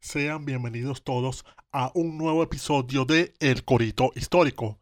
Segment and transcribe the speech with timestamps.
[0.00, 4.78] sean bienvenidos todos a un nuevo episodio de El Corito Histórico,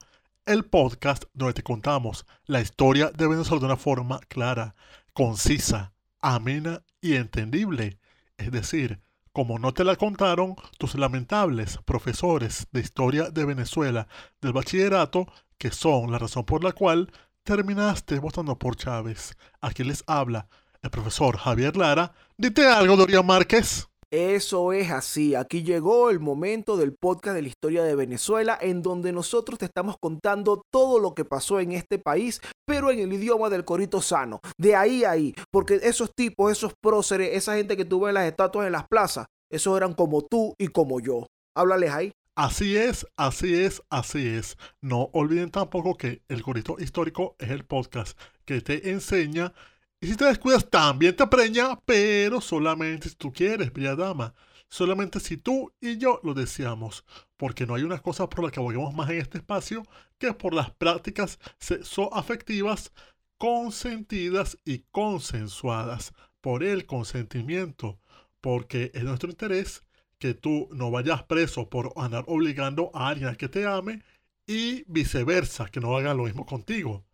[0.46, 4.76] el podcast donde te contamos la historia de Venezuela de una forma clara,
[5.12, 7.98] concisa, amena y entendible.
[8.36, 9.00] Es decir,
[9.32, 14.06] como no te la contaron tus lamentables profesores de historia de Venezuela
[14.40, 15.26] del bachillerato,
[15.58, 17.10] que son la razón por la cual
[17.42, 19.36] terminaste votando por Chávez.
[19.60, 20.48] Aquí les habla
[20.80, 22.12] el profesor Javier Lara.
[22.36, 23.87] Dite algo, Dorian Márquez.
[24.10, 25.34] Eso es así.
[25.34, 29.66] Aquí llegó el momento del podcast de la historia de Venezuela, en donde nosotros te
[29.66, 34.00] estamos contando todo lo que pasó en este país, pero en el idioma del corito
[34.00, 34.40] sano.
[34.56, 35.34] De ahí a ahí.
[35.52, 39.26] Porque esos tipos, esos próceres, esa gente que tuvo en las estatuas en las plazas,
[39.52, 41.26] esos eran como tú y como yo.
[41.54, 42.12] Háblales ahí.
[42.34, 44.56] Así es, así es, así es.
[44.80, 49.52] No olviden tampoco que el corito histórico es el podcast que te enseña
[50.00, 54.34] y si te descuidas, también te preña, pero solamente si tú quieres, bella dama.
[54.68, 57.04] Solamente si tú y yo lo deseamos.
[57.36, 59.82] Porque no hay una cosa por la que aboguemos más en este espacio
[60.18, 62.92] que por las prácticas sexoafectivas
[63.38, 66.12] consentidas y consensuadas.
[66.40, 67.98] Por el consentimiento.
[68.40, 69.82] Porque es nuestro interés
[70.18, 74.02] que tú no vayas preso por andar obligando a alguien a que te ame
[74.46, 77.04] y viceversa, que no haga lo mismo contigo.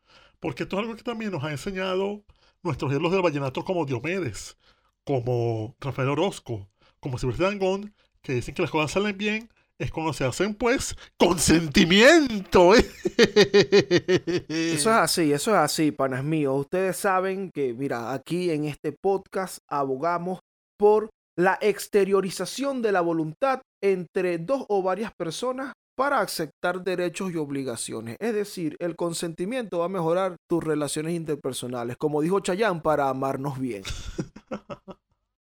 [0.41, 2.25] Porque esto es algo que también nos ha enseñado
[2.65, 4.57] nuestros ídolos del vallenato como Diomedes,
[5.05, 10.13] como Rafael Orozco, como Silvestre Dangond, que dicen que las cosas salen bien, es cuando
[10.13, 12.75] se hacen pues con sentimiento.
[12.75, 12.85] ¿eh?
[14.49, 16.55] Eso es así, eso es así, panas míos.
[16.59, 20.41] Ustedes saben que, mira, aquí en este podcast abogamos
[20.79, 27.37] por la exteriorización de la voluntad entre dos o varias personas para aceptar derechos y
[27.37, 28.17] obligaciones.
[28.21, 33.59] Es decir, el consentimiento va a mejorar tus relaciones interpersonales, como dijo Chayán, para amarnos
[33.59, 33.83] bien.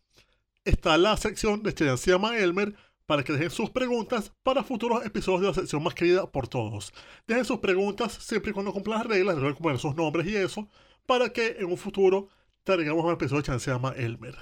[0.66, 1.74] está la sección de
[2.06, 6.30] llama Elmer para que dejen sus preguntas para futuros episodios de la sección más querida
[6.30, 6.92] por todos.
[7.28, 10.68] Dejen sus preguntas siempre y cuando cumplan las reglas, recuerden poner sus nombres y eso,
[11.06, 12.30] para que en un futuro
[12.64, 14.36] traigamos un episodio de Chance llama Elmer.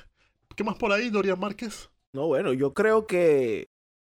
[0.55, 1.89] ¿Qué más por ahí, Dorian Márquez?
[2.13, 3.67] No, bueno, yo creo que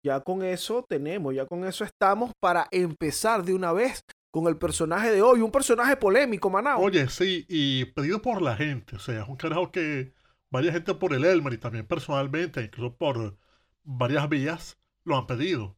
[0.03, 4.57] ya con eso tenemos, ya con eso estamos para empezar de una vez con el
[4.57, 6.81] personaje de hoy, un personaje polémico, Manao.
[6.81, 10.13] Oye, sí, y pedido por la gente, o sea, es un carajo que
[10.49, 13.37] varias gente por el Elmer y también personalmente, incluso por
[13.83, 15.77] varias vías lo han pedido.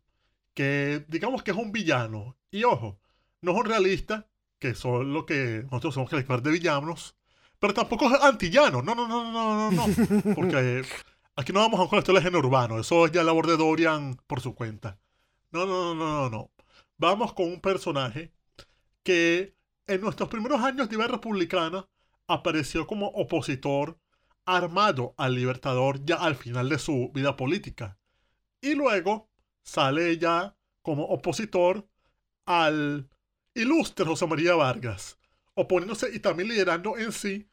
[0.54, 2.38] Que digamos que es un villano.
[2.52, 3.00] Y ojo,
[3.42, 4.28] no es un realista,
[4.60, 7.16] que son lo que nosotros somos calificar de villanos,
[7.60, 8.82] pero tampoco es antillano.
[8.82, 10.36] No, no, no, no, no, no.
[10.36, 10.84] Porque
[11.36, 12.80] aquí no vamos a con esto del género urbano.
[12.80, 15.00] Eso es ya labor de Dorian por su cuenta.
[15.52, 16.52] No, no, no, no, no.
[16.98, 18.32] Vamos con un personaje
[19.04, 19.56] que
[19.88, 21.88] en nuestros primeros años de vida republicana
[22.28, 23.98] apareció como opositor
[24.46, 27.98] armado al Libertador ya al final de su vida política.
[28.62, 29.30] Y luego
[29.64, 31.88] sale ya como opositor
[32.46, 33.10] al
[33.54, 35.18] ilustre José María Vargas,
[35.56, 37.48] oponiéndose y también liderando en sí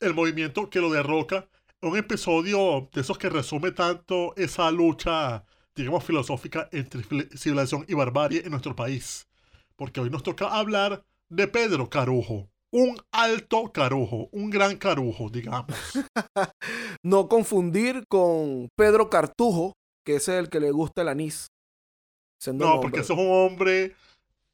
[0.00, 1.48] el movimiento que lo derroca.
[1.80, 5.44] Un episodio de esos que resume tanto esa lucha,
[5.74, 7.02] digamos, filosófica entre
[7.36, 9.28] civilización y barbarie en nuestro país.
[9.76, 12.50] porque hoy nos toca hablar de Pedro Carujo.
[12.72, 15.76] Un alto carujo, un gran carujo, digamos.
[17.02, 19.74] no confundir con Pedro Cartujo,
[20.04, 21.48] que es el que le gusta el anís.
[22.52, 23.94] No, porque ese es un hombre,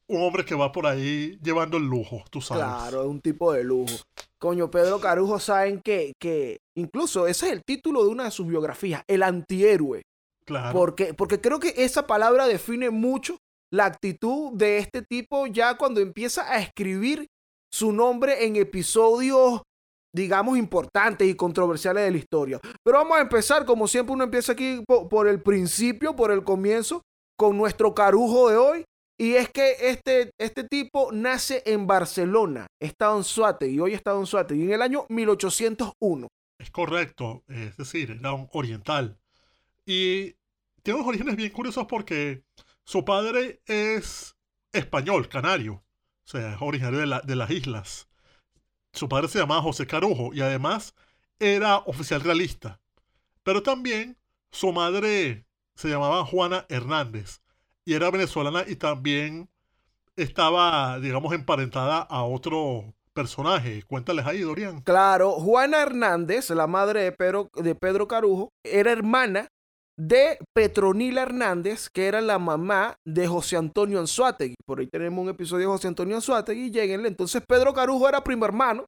[0.07, 2.63] un hombre que va por ahí llevando el lujo, tú sabes.
[2.63, 3.93] Claro, es un tipo de lujo.
[4.39, 8.47] Coño, Pedro Carujo, saben que, que incluso ese es el título de una de sus
[8.47, 10.01] biografías, El antihéroe.
[10.45, 10.77] Claro.
[10.77, 13.37] Porque, porque creo que esa palabra define mucho
[13.71, 17.27] la actitud de este tipo ya cuando empieza a escribir
[17.73, 19.63] su nombre en episodios,
[20.13, 22.59] digamos, importantes y controversiales de la historia.
[22.83, 27.01] Pero vamos a empezar, como siempre uno empieza aquí por, el principio, por el comienzo,
[27.35, 28.85] con nuestro carujo de hoy.
[29.19, 34.15] Y es que este, este tipo nace en Barcelona, estado en Suate, y hoy está
[34.15, 36.27] en Suate, y en el año 1801.
[36.59, 39.17] Es correcto, es decir, era un oriental.
[39.83, 40.35] Y
[40.83, 42.43] tiene unos orígenes bien curiosos porque
[42.85, 44.35] su padre es
[44.71, 45.83] español, canario.
[46.25, 48.07] O sea, es originario de, las islas.
[48.93, 50.95] Su padre se llamaba José Carujo y además
[51.39, 52.79] era oficial realista.
[53.43, 54.17] Pero también
[54.51, 57.41] su madre se llamaba Juana Hernández
[57.85, 59.49] y era venezolana y también
[60.15, 63.83] estaba, digamos, emparentada a otro personaje.
[63.83, 64.81] Cuéntales ahí, Dorian.
[64.81, 69.49] Claro, Juana Hernández, la madre de Pedro, de Pedro Carujo, era hermana
[69.97, 74.55] de Petronila Hernández, que era la mamá de José Antonio Anzuategui.
[74.65, 77.07] Por ahí tenemos un episodio de José Antonio Anzuategui, lleguenle.
[77.07, 78.85] Entonces Pedro Carujo era primo hermano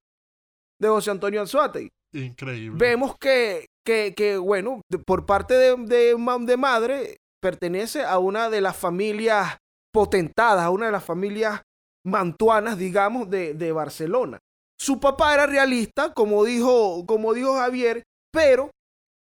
[0.80, 1.90] de José Antonio Anzuategui.
[2.14, 2.78] Increíble.
[2.78, 9.58] Vemos que, que, bueno, por parte de, de, madre, pertenece a una de las familias
[9.94, 11.62] potentadas, a una de las familias
[12.06, 14.40] mantuanas, digamos, de, de Barcelona.
[14.80, 18.72] Su papá era realista, como dijo, como dijo Javier, pero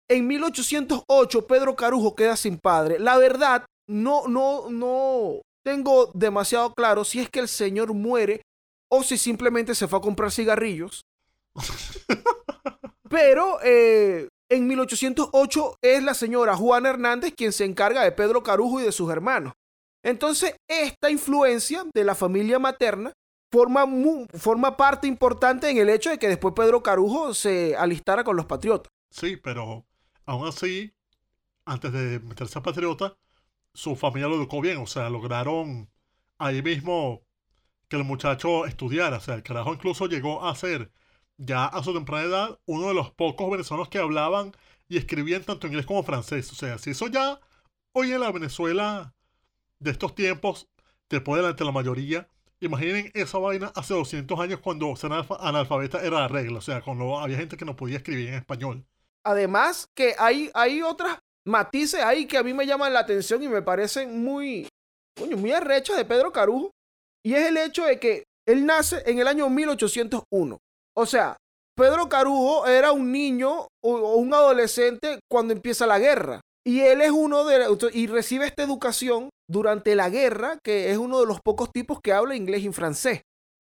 [0.09, 3.00] en 1808 Pedro Carujo queda sin padre.
[3.00, 8.42] La verdad, no, no, no tengo demasiado claro si es que el señor muere
[8.89, 11.01] o si simplemente se fue a comprar cigarrillos.
[13.09, 18.80] Pero eh, en 1808 es la señora Juana Hernández quien se encarga de Pedro Carujo
[18.80, 19.53] y de sus hermanos.
[20.03, 23.13] Entonces, esta influencia de la familia materna
[23.51, 23.86] forma,
[24.38, 28.45] forma parte importante en el hecho de que después Pedro Carujo se alistara con los
[28.45, 28.92] patriotas.
[29.12, 29.87] Sí, pero
[30.27, 30.94] Aún así,
[31.65, 33.18] antes de meterse a Patriota,
[33.74, 34.77] su familia lo educó bien.
[34.79, 35.89] O sea, lograron
[36.39, 37.24] ahí mismo
[37.89, 39.18] que el muchacho estudiara.
[39.18, 40.91] O sea, el carajo incluso llegó a ser,
[41.38, 44.53] ya a su temprana edad, uno de los pocos venezolanos que hablaban
[44.89, 46.51] y escribían tanto inglés como francés.
[46.51, 47.39] O sea, si eso ya
[47.94, 49.15] hoy en la Venezuela
[49.79, 50.69] de estos tiempos
[51.07, 52.29] te puede delante la mayoría.
[52.59, 56.59] Imaginen esa vaina hace 200 años cuando ser analfabeta era la regla.
[56.59, 56.83] O sea,
[57.21, 58.85] había gente que no podía escribir en español.
[59.27, 63.50] Además que hay, hay otras matices ahí que a mí me llaman la atención y
[63.50, 64.69] me parecen muy,
[65.19, 66.71] muy arrechos de Pedro Carujo.
[67.25, 70.57] Y es el hecho de que él nace en el año 1801.
[70.95, 71.35] O sea,
[71.75, 76.39] Pedro Carujo era un niño o, un adolescente cuando empieza la guerra.
[76.65, 81.19] Y él es uno de y recibe esta educación durante la guerra, que es uno
[81.19, 83.24] de los pocos tipos que habla inglés y francés.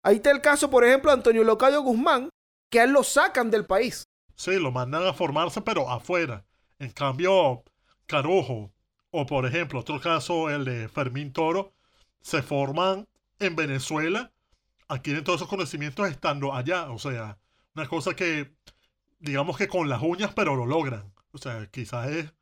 [0.03, 2.31] Ahí está el caso, por ejemplo, de Antonio Locadio Guzmán,
[2.71, 4.05] que a él lo sacan del país.
[4.43, 6.45] Sí, lo mandan a formarse, pero afuera.
[6.81, 7.63] En cambio,
[8.07, 8.73] Carujo,
[9.13, 11.75] o por ejemplo, otro caso, el de Fermín Toro,
[12.23, 13.07] se forman
[13.39, 14.33] en Venezuela,
[14.89, 16.91] adquieren todos esos conocimientos estando allá.
[16.91, 17.39] O sea,
[17.77, 18.53] una cosa que,
[19.21, 21.15] digamos que con las uñas, pero lo logran.
[21.31, 22.33] O sea, quizás es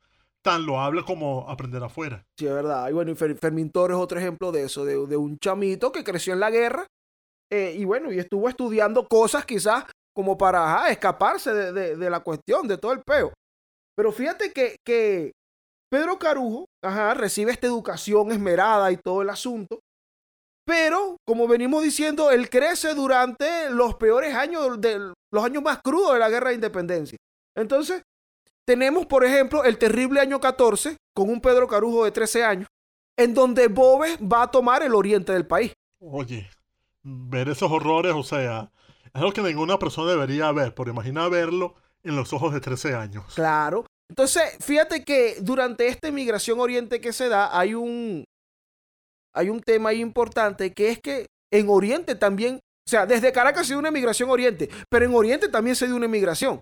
[0.41, 2.25] tan loable como aprender afuera.
[2.35, 2.89] Sí, es verdad.
[2.89, 6.39] Y bueno, Fermín Toro es otro ejemplo de eso, de, un chamito que creció en
[6.39, 6.87] la guerra.
[7.51, 12.77] Eh, y bueno, y estuvo estudiando cosas quizás como para escaparse de, la cuestión, de
[12.77, 13.31] todo el peo.
[13.95, 15.31] Pero fíjate que,
[15.89, 16.65] Pedro Carujo
[17.15, 19.79] recibe esta educación esmerada y todo el asunto.
[20.65, 26.13] Pero, como venimos diciendo, él crece durante los peores años, de, los años más crudos
[26.13, 27.17] de la guerra de independencia.
[27.57, 28.03] Entonces,
[28.65, 32.67] tenemos, por ejemplo, el terrible año 14, con un Pedro Carujo de 13 años,
[33.17, 35.73] en donde Boves va a tomar el oriente del país.
[35.99, 36.49] Oye,
[37.03, 38.71] ver esos horrores, o sea,
[39.13, 43.33] algo que ninguna persona debería ver, por imagina verlo en los ojos de 13 años.
[43.35, 43.85] Claro.
[44.09, 48.25] Entonces, fíjate que durante esta inmigración oriente que se da, hay un,
[49.33, 53.67] hay un tema ahí importante que es que en Oriente también, o sea, desde Caracas
[53.67, 56.59] se dio una inmigración oriente, pero en Oriente también se dio una inmigración.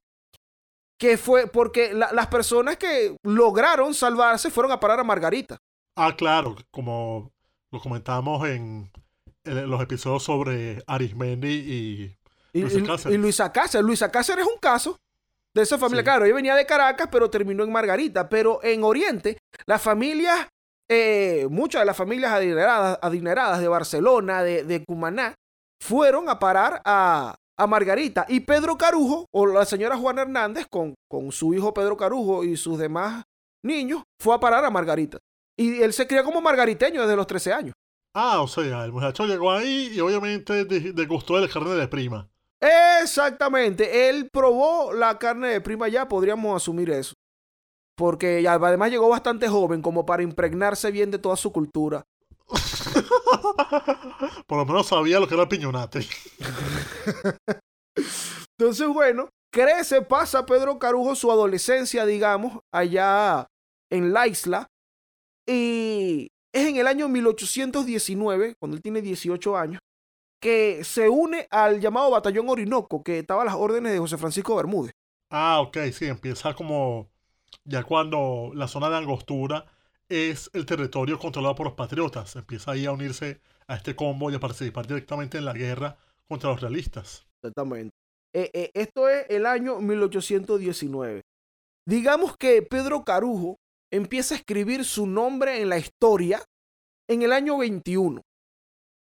[1.00, 5.58] Que fue porque las personas que lograron salvarse fueron a parar a Margarita.
[5.96, 7.32] Ah, claro, como
[7.72, 8.92] lo comentamos en,
[9.46, 12.19] en los episodios sobre Arismendi y
[12.54, 12.62] y,
[13.18, 13.86] Luisa Cáceres.
[13.86, 14.98] Luisa Cáceres es un caso
[15.54, 16.04] de esa familia.
[16.04, 18.30] Claro, ella venía de Caracas, pero terminó en Margarita.
[18.30, 20.48] Pero en Oriente, las familias
[20.92, 25.36] eh, muchas de las familias adineradas, adineradas de Barcelona, de, de Cumaná,
[25.80, 28.26] fueron a parar a, a Margarita.
[28.28, 32.58] Y Pedro Carujo, o la señora Juana Hernández, con, con su hijo Pedro Carujo y
[32.58, 33.24] sus demás
[33.64, 35.20] niños, fue a parar a Margarita.
[35.56, 37.76] Y él se cría como margariteño desde los 13 años.
[38.16, 42.28] Ah, o sea, el muchacho llegó ahí y obviamente degustó el carne de prima.
[42.62, 47.14] Exactamente, él probó la carne de prima ya, podríamos asumir eso.
[47.96, 52.04] Porque además llegó bastante joven como para impregnarse bien de toda su cultura.
[54.48, 56.00] Por lo menos sabía lo que era el piñonate.
[58.58, 63.48] Entonces, bueno, crece, pasa Pedro Carujo su adolescencia, digamos, allá
[63.90, 64.68] en la isla.
[65.48, 69.80] Y es en el año 1819, cuando él tiene 18 años,
[70.40, 74.56] que se une al llamado Batallón Orinoco, que estaba a las órdenes de José Francisco
[74.56, 74.94] Bermúdez.
[75.30, 77.10] Ah, ok, sí, empieza como
[77.64, 79.66] ya cuando la zona de Angostura
[80.08, 82.36] es el territorio controlado por los patriotas.
[82.36, 86.50] Empieza ahí a unirse a este combo y a participar directamente en la guerra contra
[86.50, 87.28] los realistas.
[87.42, 87.96] Exactamente.
[88.34, 91.22] Eh, eh, esto es el año 1819.
[91.88, 93.58] Digamos que Pedro Carujo
[93.92, 96.44] empieza a escribir su nombre en la historia
[97.08, 98.22] en el año 21,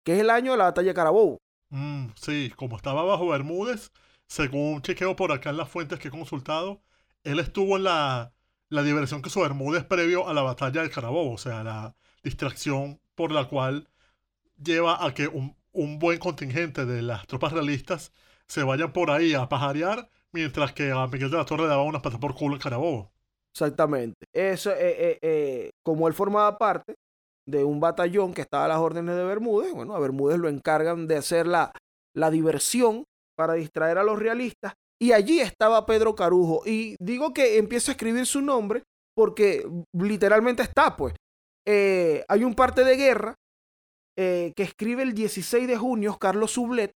[0.06, 1.42] que es el año de la batalla de Carabobo.
[1.70, 3.92] Mm, sí, como estaba bajo Bermúdez,
[4.28, 6.82] según chequeo por acá en las fuentes que he consultado,
[7.24, 8.32] él estuvo en la,
[8.70, 13.02] la diversión que hizo Bermúdez previo a la batalla de Carabobo, o sea, la distracción
[13.16, 13.90] por la cual
[14.64, 18.14] lleva a que un, un buen contingente de las tropas realistas
[18.48, 21.82] se vayan por ahí a pajarear, mientras que a Miguel de la Torre le daba
[21.82, 23.12] unas patas por culo en Carabobo.
[23.52, 24.28] Exactamente.
[24.32, 26.96] Eso, eh, eh, eh, como él formaba parte
[27.48, 31.08] de un batallón que estaba a las órdenes de Bermúdez, bueno, a Bermúdez lo encargan
[31.08, 31.72] de hacer la,
[32.16, 33.06] la diversión
[33.38, 34.74] para distraer a los realistas.
[35.00, 36.62] Y allí estaba Pedro Carujo.
[36.66, 38.84] Y digo que empiezo a escribir su nombre
[39.16, 41.14] porque literalmente está, pues.
[41.66, 43.36] hay un parte de guerra
[44.18, 46.92] que escribe el 16 de junio Carlos Sublet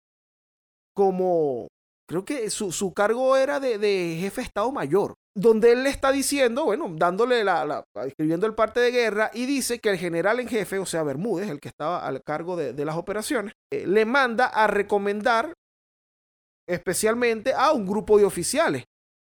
[0.96, 1.68] como,
[2.08, 5.90] creo que su, su cargo era de, de, jefe de Estado Mayor donde él le
[5.90, 9.98] está diciendo, bueno, dándole la, la, escribiendo el parte de guerra y dice que el
[9.98, 13.54] general en jefe, o sea, Bermúdez, el que estaba al cargo de, de las operaciones,
[13.72, 15.54] eh, le manda a recomendar
[16.68, 18.86] especialmente a un grupo de oficiales.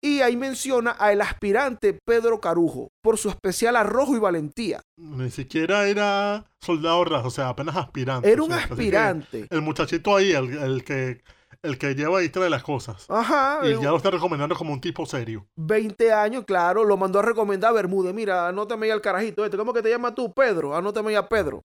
[0.02, 4.80] Y ahí menciona al aspirante Pedro Carujo por su especial arrojo y valentía.
[4.97, 8.33] Ni siquiera era soldado raso, o sea, apenas aspirante.
[8.33, 9.47] Era un aspirante.
[9.50, 11.21] El muchachito ahí, el, el que
[11.62, 13.07] el que lleva y trae las cosas.
[13.09, 13.61] Ajá.
[13.64, 15.47] Y ya lo está recomendando como un tipo serio.
[15.57, 18.14] 20 años, claro, lo mandó a recomendar a Bermúdez.
[18.14, 19.57] Mira, anótame ahí al carajito este.
[19.57, 20.75] ¿Cómo que te llamas tú, Pedro?
[20.75, 21.62] Anótame ahí a Pedro.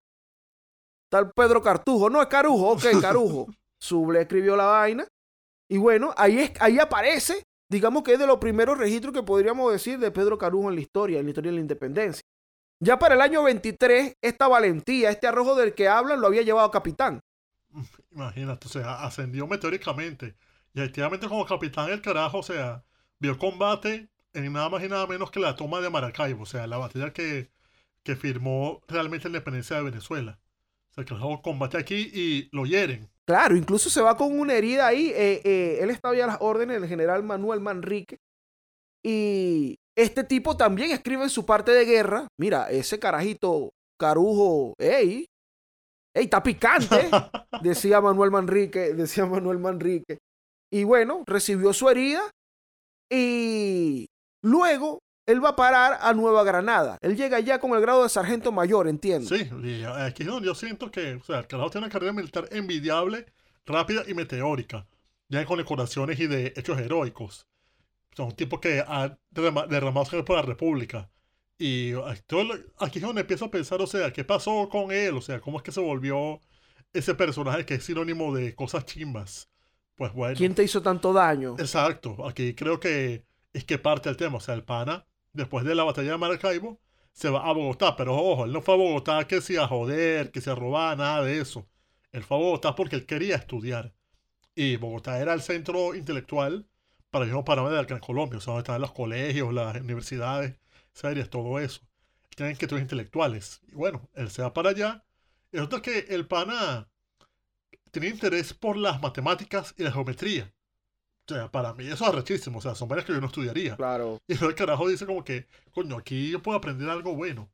[1.10, 2.10] Tal Pedro Cartujo.
[2.10, 2.72] No, es Carujo.
[2.72, 3.46] Ok, Carujo.
[3.80, 5.06] Suble escribió la vaina.
[5.68, 9.72] Y bueno, ahí, es, ahí aparece, digamos que es de los primeros registros que podríamos
[9.72, 12.22] decir de Pedro Carujo en la historia, en la historia de la independencia.
[12.80, 16.66] Ya para el año 23, esta valentía, este arrojo del que hablan, lo había llevado
[16.66, 17.20] a capitán.
[18.12, 20.34] Imagínate, o sea, ascendió meteóricamente.
[20.74, 22.84] Y efectivamente como capitán el carajo, o sea,
[23.18, 26.66] vio combate en nada más y nada menos que la toma de Maracaibo, o sea,
[26.66, 27.50] la batalla que,
[28.02, 30.38] que firmó realmente la independencia de Venezuela.
[30.90, 33.08] O sea, el carajo combate aquí y lo hieren.
[33.26, 35.12] Claro, incluso se va con una herida ahí.
[35.14, 38.18] Eh, eh, él estaba ya a las órdenes del general Manuel Manrique.
[39.02, 42.28] Y este tipo también escribe en su parte de guerra.
[42.38, 45.28] Mira, ese carajito Carujo, ey,
[46.16, 47.10] ¡Ey, está picante!
[47.62, 50.18] decía Manuel Manrique, decía Manuel Manrique.
[50.72, 52.22] Y bueno, recibió su herida
[53.10, 54.06] y
[54.42, 56.96] luego él va a parar a Nueva Granada.
[57.02, 59.28] Él llega ya con el grado de sargento mayor, entiendo.
[59.28, 62.14] Sí, y aquí es donde yo siento que, o sea, el carajo tiene una carrera
[62.14, 63.26] militar envidiable,
[63.66, 64.86] rápida y meteórica,
[65.28, 67.46] ya con decoraciones y de hechos heroicos.
[68.16, 71.10] Son un tipo que ha derramado sangre por la República.
[71.58, 71.92] Y
[72.78, 75.16] aquí es donde empiezo a pensar, o sea, ¿qué pasó con él?
[75.16, 76.40] O sea, ¿cómo es que se volvió
[76.92, 79.50] ese personaje que es sinónimo de cosas chimbas?
[79.96, 80.36] Pues bueno.
[80.36, 81.56] ¿Quién te hizo tanto daño?
[81.58, 84.36] Exacto, aquí creo que es que parte del tema.
[84.36, 86.78] O sea, el pana, después de la batalla de Maracaibo,
[87.12, 87.96] se va a Bogotá.
[87.96, 90.98] Pero ojo, él no fue a Bogotá que se a joder, que se a robar,
[90.98, 91.66] nada de eso.
[92.12, 93.94] Él fue a Bogotá porque él quería estudiar.
[94.54, 96.66] Y Bogotá era el centro intelectual
[97.10, 98.36] para el mismo panorama de Gran Colombia.
[98.36, 100.56] O sea, donde estaban los colegios, las universidades
[100.96, 101.80] series, todo eso.
[102.34, 103.60] Tienen que ser intelectuales.
[103.68, 105.04] Y bueno, él se va para allá.
[105.52, 106.88] Y resulta que el pana
[107.90, 110.52] tiene interés por las matemáticas y la geometría.
[111.28, 112.58] O sea, para mí eso es rechísimo.
[112.58, 113.76] O sea, son varias que yo no estudiaría.
[113.76, 114.20] Claro.
[114.26, 117.48] Y el carajo dice como que, coño, aquí yo puedo aprender algo bueno.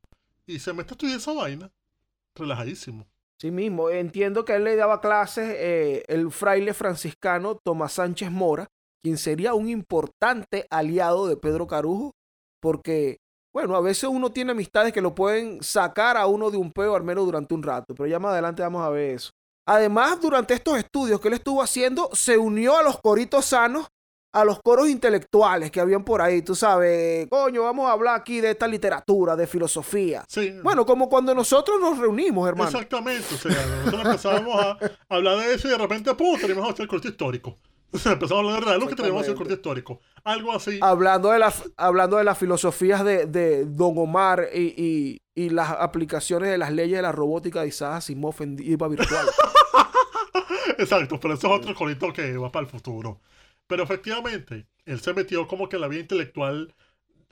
[0.45, 1.71] Y se mete a estudiar esa vaina.
[2.35, 3.07] Relajadísimo.
[3.39, 3.89] Sí mismo.
[3.89, 8.67] Entiendo que él le daba clases eh, el fraile franciscano Tomás Sánchez Mora,
[9.01, 12.15] quien sería un importante aliado de Pedro Carujo,
[12.61, 13.19] porque
[13.53, 16.95] bueno, a veces uno tiene amistades que lo pueden sacar a uno de un peo
[16.95, 19.29] al menos durante un rato, pero ya más adelante vamos a ver eso.
[19.65, 23.87] Además, durante estos estudios que él estuvo haciendo, se unió a los coritos sanos,
[24.33, 28.41] a los coros intelectuales que habían por ahí, tú sabes, coño, vamos a hablar aquí
[28.41, 30.25] de esta literatura, de filosofía.
[30.27, 30.51] Sí.
[30.63, 32.71] Bueno, como cuando nosotros nos reunimos, hermano.
[32.71, 36.71] Exactamente, o sea, nosotros empezábamos a hablar de eso y de repente, ¡pum!, tenemos a
[36.71, 37.55] hacer el corte histórico.
[38.05, 40.01] Empezamos a hablar de que tenemos que hacer el corte histórico.
[40.23, 40.79] Algo así.
[40.81, 45.69] Hablando de, las hablando de las filosofías de, de Don Omar y, y, y, las
[45.69, 49.27] aplicaciones de las leyes de la robótica de Isaac Asimov en IVA virtual.
[50.79, 53.21] Exacto, pero eso es otro corito que va para el futuro.
[53.67, 56.73] Pero efectivamente, él se metió como que en la vida intelectual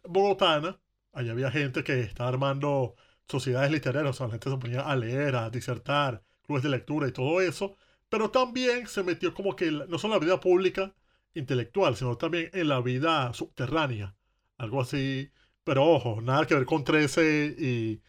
[0.03, 0.79] bogotana.
[1.13, 2.95] Allá había gente que estaba armando
[3.27, 7.07] sociedades literarias, o sea, la gente se ponía a leer, a disertar, clubes de lectura
[7.07, 7.75] y todo eso.
[8.11, 10.93] Pero también se metió como que no solo en la vida pública
[11.33, 14.13] intelectual, sino también en la vida subterránea.
[14.57, 15.31] Algo así.
[15.63, 18.01] Pero ojo, nada que ver con 13 y.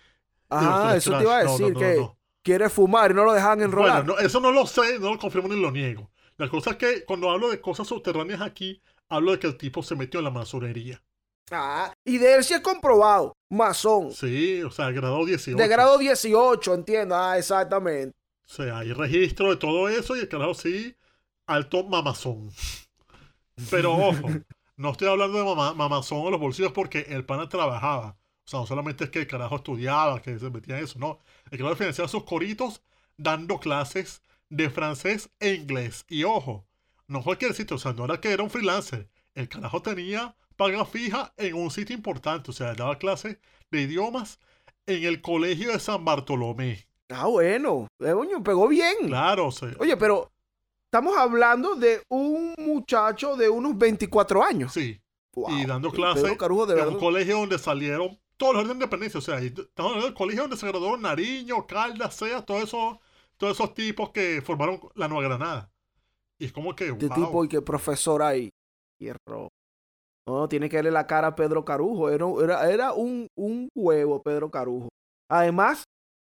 [0.50, 2.04] Ah, eso te iba a decir, que
[2.42, 4.04] quiere fumar y no lo dejan enrolar.
[4.04, 6.10] Bueno, eso no lo sé, no lo confirmo ni lo niego.
[6.36, 9.84] La cosa es que cuando hablo de cosas subterráneas aquí, hablo de que el tipo
[9.84, 11.00] se metió en la masonería.
[11.52, 14.10] Ah, y de él sí es comprobado, masón.
[14.12, 15.56] Sí, o sea, grado 18.
[15.56, 18.16] De grado 18, entiendo, ah, exactamente.
[18.46, 20.96] O sea, hay registro de todo eso y el carajo sí,
[21.46, 22.50] alto mamazón.
[23.70, 24.28] Pero ojo,
[24.76, 28.18] no estoy hablando de mamazón en los bolsillos porque el pana trabajaba.
[28.44, 31.20] O sea, no solamente es que el carajo estudiaba, que se metía en eso, no.
[31.50, 32.82] El carajo financiaba sus coritos
[33.16, 36.04] dando clases de francés e inglés.
[36.08, 36.66] Y ojo,
[37.06, 39.08] no cualquier sitio, o sea, no era que era un freelancer.
[39.34, 43.38] El carajo tenía paga fija en un sitio importante, o sea, daba clases
[43.70, 44.38] de idiomas
[44.86, 46.86] en el colegio de San Bartolomé.
[47.12, 48.14] Ah, bueno, eh,
[48.44, 48.94] pegó bien.
[49.06, 49.66] Claro, sí.
[49.78, 50.30] Oye, pero
[50.84, 54.72] estamos hablando de un muchacho de unos 24 años.
[54.72, 55.00] Sí.
[55.48, 59.18] y dando clases en un colegio donde salieron todos los de independencia.
[59.18, 63.00] O sea, estamos hablando del colegio donde se graduaron Nariño, Caldas, Sea, todo eso
[63.42, 65.68] todos esos tipos que formaron la Nueva Granada.
[66.38, 66.90] Y es como que.
[66.90, 68.50] Este tipo y qué profesor hay.
[69.00, 69.48] Hierro.
[70.28, 72.08] No, tiene que darle la cara a Pedro Carujo.
[72.08, 74.88] Era, era, era un, un, huevo, Pedro Carujo.
[75.28, 75.82] Además,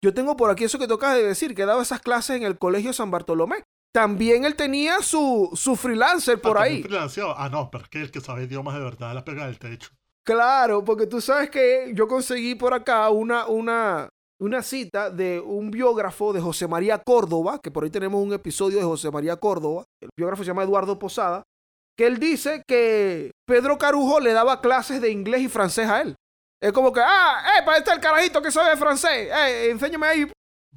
[0.05, 2.59] yo tengo por aquí eso que tocas de decir, que daba esas clases en el
[2.59, 3.63] Colegio San Bartolomé.
[3.91, 6.85] También él tenía su, su freelancer por ah, ahí.
[7.35, 9.89] Ah, no, pero es que el que sabe idiomas de verdad la pega del techo.
[10.23, 15.71] Claro, porque tú sabes que yo conseguí por acá una, una, una cita de un
[15.71, 19.85] biógrafo de José María Córdoba, que por ahí tenemos un episodio de José María Córdoba,
[20.03, 21.41] el biógrafo se llama Eduardo Posada,
[21.97, 26.15] que él dice que Pedro Carujo le daba clases de inglés y francés a él.
[26.65, 30.31] Es como que, ah, eh, para este el carajito que sabe francés, eh, enséñame ahí.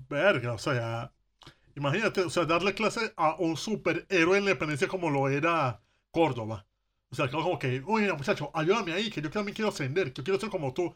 [0.07, 1.11] Verga, o sea,
[1.77, 6.67] imagínate, o sea, darle clases a un superhéroe en la independencia como lo era Córdoba.
[7.11, 10.25] O sea, como que, oye, muchacho, ayúdame ahí, que yo también quiero ascender, que yo
[10.25, 10.95] quiero ser como tú.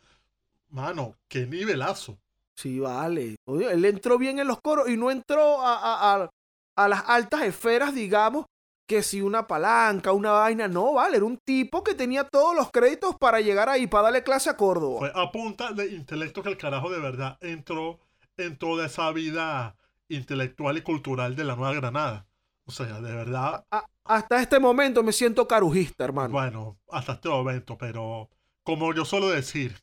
[0.68, 2.18] Mano, qué nivelazo.
[2.54, 3.36] Sí, vale.
[3.46, 6.28] Oye, él entró bien en los coros y no entró a,
[6.76, 8.44] las altas esferas, digamos,
[8.92, 12.70] que si una palanca, una vaina, no, vale, era un tipo que tenía todos los
[12.70, 14.98] créditos para llegar ahí, para darle clase a Córdoba.
[14.98, 18.00] Fue a punta de intelecto que el carajo de verdad entró
[18.36, 19.76] en toda esa vida
[20.08, 22.26] intelectual y cultural de la Nueva Granada.
[22.66, 23.64] O sea, de verdad.
[24.04, 26.34] hasta este momento me siento carujista, hermano.
[26.34, 28.28] Bueno, hasta este momento, pero
[28.62, 29.74] como yo suelo decir,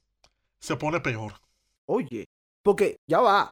[0.59, 1.33] se pone peor.
[1.87, 2.27] Oye,
[2.61, 3.49] porque ya va.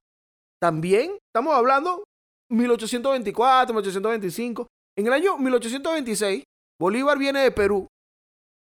[0.59, 2.03] También estamos hablando
[2.49, 4.67] 1824, 1825.
[4.97, 6.43] En el año 1826,
[6.79, 7.87] Bolívar viene de Perú.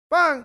[0.08, 0.44] ¡Pan!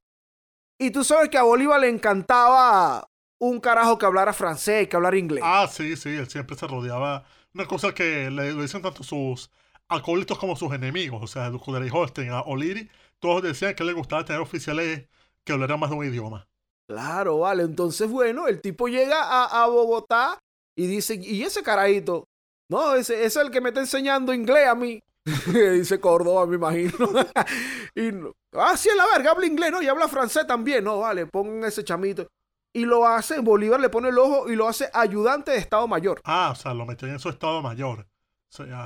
[0.78, 3.06] Y tú sabes que a Bolívar le encantaba
[3.38, 5.44] un carajo que hablara francés, que hablara inglés.
[5.46, 7.24] Ah, sí, sí, él siempre se rodeaba.
[7.52, 9.50] Una cosa que le, dicen tanto sus
[9.88, 11.22] acólitos como sus enemigos.
[11.22, 15.06] O sea, y Holstein, a O'Leary, todos decían que le gustaba tener oficiales
[15.44, 16.48] que hablaran más de un idioma.
[16.88, 17.64] Claro, vale.
[17.64, 20.38] Entonces, bueno, el tipo llega a, Bogotá
[20.74, 22.24] y dice, ¿y ese carajito?
[22.70, 25.02] No, ese, es el que me está enseñando inglés a mí.
[25.72, 26.92] dice Córdoba, me imagino.
[27.94, 28.10] y
[28.52, 29.82] ah, sí, es la verga, habla inglés, ¿no?
[29.82, 31.00] Y habla francés también, ¿no?
[31.00, 32.28] Vale, pongan ese chamito.
[32.72, 36.20] Y lo hace, Bolívar le pone el ojo y lo hace ayudante de Estado Mayor.
[36.24, 38.06] Ah, o sea, lo metió en su Estado Mayor.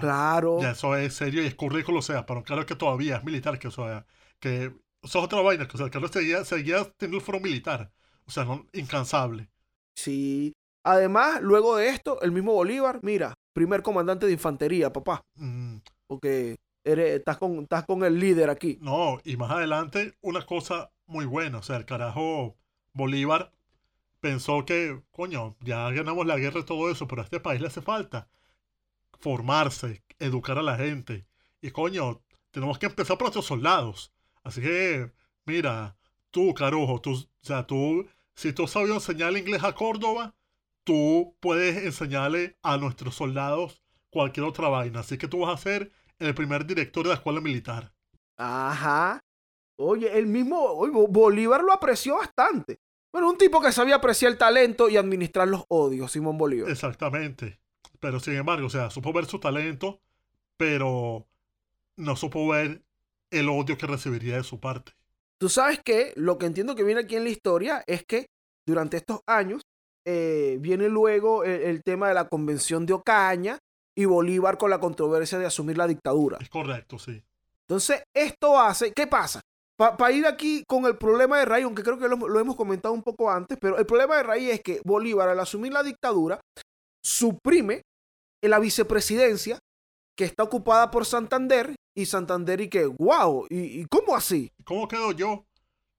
[0.01, 0.61] claro.
[0.61, 3.59] Ya eso es serio y es currículo, o sea, pero claro que todavía es militar,
[3.59, 4.07] que o sea,
[4.39, 4.73] que
[5.03, 7.91] eso es otra vaina, que o sea, Carlos seguía, seguía teniendo el foro militar.
[8.27, 9.51] O sea, no, incansable.
[9.97, 10.53] Sí.
[10.85, 15.21] Además, luego de esto, el mismo Bolívar, mira, primer comandante de infantería, papá.
[15.35, 15.79] Mm.
[16.11, 18.79] Porque eres, estás, con, estás con el líder aquí.
[18.81, 21.59] No, y más adelante, una cosa muy buena.
[21.59, 22.57] O sea, el carajo
[22.93, 23.53] Bolívar
[24.19, 27.69] pensó que, coño, ya ganamos la guerra y todo eso, pero a este país le
[27.69, 28.29] hace falta
[29.21, 31.27] formarse, educar a la gente.
[31.63, 34.13] Y coño, tenemos que empezar por nuestros soldados.
[34.43, 35.13] Así que,
[35.47, 35.97] mira,
[36.31, 40.35] tú, Carujo, tú, o sea, tú si tú sabías enseñar inglés a Córdoba,
[40.85, 45.01] tú puedes enseñarle a nuestros soldados cualquier otra vaina.
[45.01, 47.93] Así que tú vas a ser el primer director de la escuela militar.
[48.37, 49.21] Ajá.
[49.77, 52.79] Oye, el mismo oye, Bolívar lo apreció bastante.
[53.13, 56.71] Bueno, un tipo que sabía apreciar el talento y administrar los odios, Simón Bolívar.
[56.71, 57.59] Exactamente.
[57.99, 60.01] Pero sin embargo, o sea, supo ver su talento,
[60.57, 61.27] pero
[61.97, 62.83] no supo ver
[63.31, 64.93] el odio que recibiría de su parte.
[65.39, 68.31] Tú sabes que lo que entiendo que viene aquí en la historia es que
[68.67, 69.63] durante estos años
[70.05, 73.59] eh, viene luego el, el, tema de la convención de Ocaña
[74.01, 76.39] y Bolívar con la controversia de asumir la dictadura.
[76.41, 77.23] Es correcto, sí.
[77.69, 79.41] Entonces, esto hace, ¿qué pasa?
[79.77, 82.57] Para pa ir aquí con el problema de raíz, aunque creo que lo, lo, hemos
[82.57, 85.83] comentado un poco antes, pero el problema de raíz es que Bolívar al asumir la
[85.83, 86.41] dictadura
[87.05, 87.83] suprime
[88.43, 89.59] la vicepresidencia
[90.17, 94.51] que está ocupada por Santander y Santander y que, wow, ¿y, y cómo así?
[94.65, 95.45] ¿Cómo quedo yo?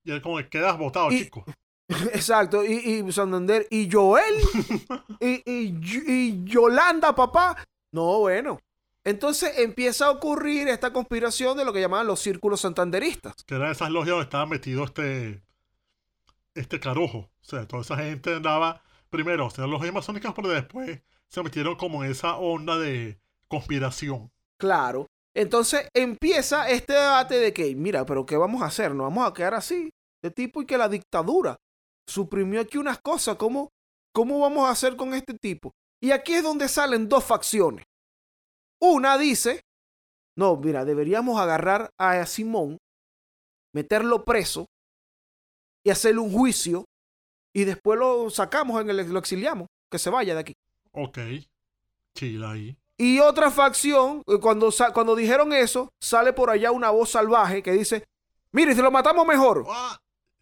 [0.04, 1.46] Y él como que quedas votado, Y- chico.
[2.14, 2.74] Exacto, y,
[3.06, 4.36] y Santander y Joel
[5.20, 7.58] y, y Yolanda, papá.
[7.92, 8.60] No, bueno.
[9.04, 13.44] Entonces empieza a ocurrir esta conspiración de lo que llamaban los círculos santanderistas.
[13.46, 15.42] Que eran esas logias donde estaba metido este,
[16.54, 17.18] este carujo.
[17.18, 21.76] O sea, toda esa gente andaba, primero, o sea, logias masónicas, pero después se metieron
[21.76, 24.32] como en esa onda de conspiración.
[24.58, 25.08] Claro.
[25.34, 28.94] Entonces empieza este debate de que, mira, pero ¿qué vamos a hacer?
[28.94, 29.90] ¿Nos vamos a quedar así?
[30.22, 31.58] De tipo y que la dictadura
[32.06, 33.38] suprimió aquí unas cosas.
[33.38, 33.72] ¿Cómo,
[34.14, 35.74] ¿Cómo vamos a hacer con este tipo?
[36.02, 37.86] Y aquí es donde salen dos facciones.
[38.82, 39.62] Una dice,
[40.36, 42.78] no, mira, deberíamos agarrar a Simón,
[43.74, 44.66] meterlo preso
[45.84, 46.86] y hacerle un juicio
[47.54, 50.54] y después lo sacamos, en el, lo exiliamos, que se vaya de aquí.
[50.94, 51.20] Ok.
[52.16, 52.76] Chila ahí.
[52.98, 57.72] Y otra facción, eh, cuando, cuando dijeron eso, sale por allá una voz salvaje que
[57.72, 58.06] dice,
[58.52, 59.98] mire, si lo matamos mejor, Ah,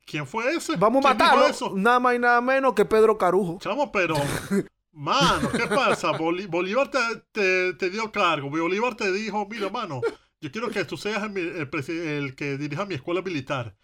[0.06, 0.76] ¿Quién fue ese?
[0.76, 3.60] vamos a ¿Quién dijo matarlo, nada más y nada menos que Pedro Carujo.
[3.60, 4.16] Chamo, pero.
[4.92, 6.12] Mano, ¿qué pasa?
[6.12, 7.00] Boli- Bolívar te,
[7.32, 8.50] te- te dio cargo.
[8.50, 10.02] Bolívar te dijo: Mira, mano,
[10.42, 13.76] yo quiero que tú seas el, que dirija mi escuela militar.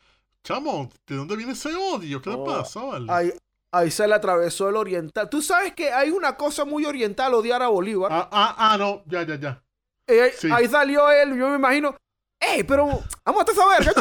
[0.43, 2.21] Chamo, ¿de dónde viene ese odio?
[2.21, 3.11] ¿Qué le Oh, pasa, vale?
[3.11, 3.33] Ahí,
[3.71, 5.29] ahí se le atravesó el oriental.
[5.29, 8.11] Tú sabes que hay una cosa muy oriental odiar a Bolívar.
[8.11, 9.63] Ah, ah, ah, no, ya, ya, ya.
[10.07, 10.49] Eh, sí.
[10.51, 11.95] Ahí salió él, yo me imagino,
[12.39, 12.85] ¡Ey, pero
[13.25, 13.93] vamos a esa verga!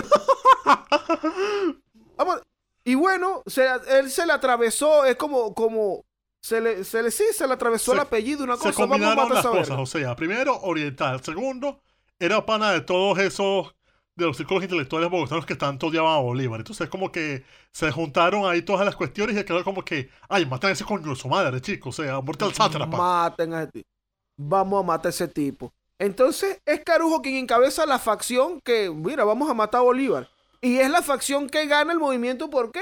[2.17, 2.43] Vamos-
[2.85, 6.05] Y bueno, se- él se le atravesó, es como, como,
[6.45, 8.97] se le, se le, sí, se le atravesó Se- el apellido, una Se cosa, vamos
[8.97, 11.23] a combinaron las cosas, o sea, primero, oriental.
[11.25, 11.81] Segundo,
[12.19, 13.75] era pana de todos esos,
[14.15, 16.61] de los círculos intelectuales bogotanos que tanto odiaban a Bolívar.
[16.61, 20.71] Entonces, como que se juntaron ahí todas las cuestiones y quedó como que, ay, matan
[20.71, 21.89] a ese coño de su madre, chico.
[21.89, 22.97] O sea, muerte al sátrapa.
[22.97, 23.89] Maten a ese tipo.
[24.37, 25.73] Vamos a matar a ese tipo.
[25.99, 30.29] Entonces es Carujo quien encabeza la facción que, mira, vamos a matar a Bolívar.
[30.61, 32.81] Y es la facción que gana el movimiento, ¿por qué?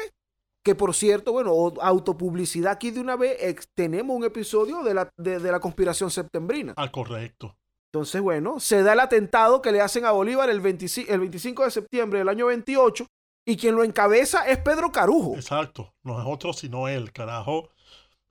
[0.64, 5.11] Que por cierto, bueno, autopublicidad aquí de una vez, ex- tenemos un episodio de la,
[5.16, 6.75] de, de la conspiración septembrina.
[6.77, 7.57] Ah, correcto.
[7.92, 11.64] Entonces, bueno, se da el atentado que le hacen a Bolívar el 25, el 25
[11.64, 13.07] de septiembre del año 28
[13.44, 15.35] y quien lo encabeza es Pedro Carujo.
[15.35, 15.92] Exacto.
[16.05, 17.68] No es otro sino él, carajo.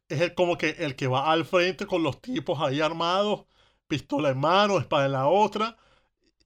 [0.08, 3.46] Es el, como que el que va al frente con los tipos ahí armados,
[3.88, 5.78] pistola en mano, espada en la otra,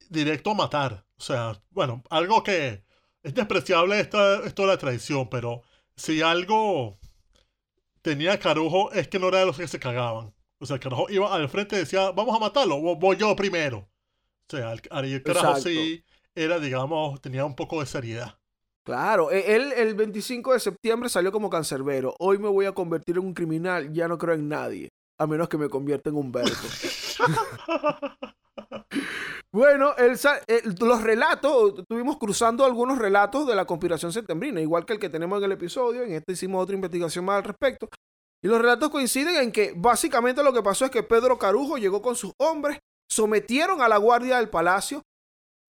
[0.10, 1.06] directo a matar.
[1.18, 2.84] O sea, bueno, algo que
[3.24, 5.62] es despreciable esta, esto de la traición, pero
[5.98, 6.98] si algo
[8.02, 10.34] tenía Carujo es que no era de los que se cagaban.
[10.60, 13.80] O sea, Carajo iba al frente y decía, vamos a matarlo, vo- voy yo primero.
[13.80, 16.04] O sea, el, el Carajo sí
[16.34, 18.38] era, digamos, tenía un poco de seriedad.
[18.86, 22.16] Claro, e- él el 25 de septiembre salió como cancerbero.
[22.20, 25.50] Hoy me voy a convertir en un criminal, ya no creo en nadie, a menos
[25.50, 26.52] que me convierta en Humberto.
[29.52, 30.18] bueno, el-
[30.80, 35.40] los relatos, estuvimos cruzando algunos relatos de la conspiración septembrina, igual que el que tenemos
[35.40, 37.88] en el episodio, en este hicimos otra investigación más al respecto.
[38.44, 42.02] Y los relatos coinciden en que básicamente lo que pasó es que Pedro Carujo llegó
[42.02, 45.02] con sus hombres, sometieron a la guardia del palacio,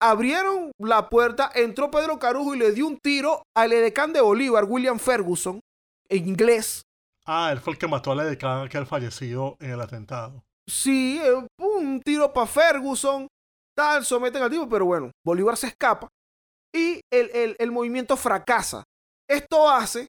[0.00, 4.64] abrieron la puerta, entró Pedro Carujo y le dio un tiro al edecán de Bolívar,
[4.64, 5.60] William Ferguson,
[6.08, 6.82] en inglés.
[7.24, 10.44] Ah, él fue el que mató a la decana que al fallecido en el atentado.
[10.68, 11.20] Sí,
[11.60, 13.28] un tiro para Ferguson,
[13.76, 16.08] tal, someten al tipo, pero bueno, Bolívar se escapa
[16.74, 18.84] y el, el- el movimiento fracasa.
[19.30, 20.08] Esto hace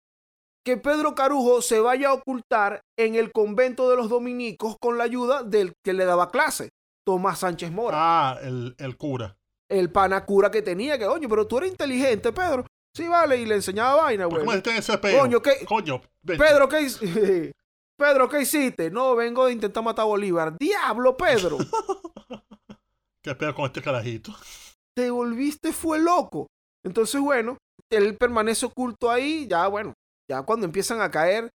[0.65, 5.03] que Pedro Carujo se vaya a ocultar en el convento de los dominicos con la
[5.05, 6.69] ayuda del que le daba clase,
[7.05, 7.97] Tomás Sánchez Mora.
[7.99, 9.37] Ah, el, el cura.
[9.69, 12.65] El panacura que tenía, que, oye, pero tú eres inteligente, Pedro.
[12.95, 14.45] Sí, vale, y le enseñaba vaina, ¿Por güey.
[14.45, 15.19] me metiste en ese peo?
[15.19, 16.43] Coño, ¿qué- Coño, vente.
[16.43, 17.51] Pedro, ¿qué hiciste?
[17.97, 18.91] Pedro, ¿qué hiciste?
[18.91, 20.55] No, vengo de intentar matar a Bolívar.
[20.57, 21.57] ¡Diablo, Pedro!
[23.23, 24.33] ¿Qué peo con este carajito?
[24.95, 26.47] Te volviste fue loco.
[26.85, 27.57] Entonces, bueno,
[27.91, 29.47] él permanece oculto ahí.
[29.47, 29.93] Ya, bueno,
[30.29, 31.49] Ya cuando empiezan a caer,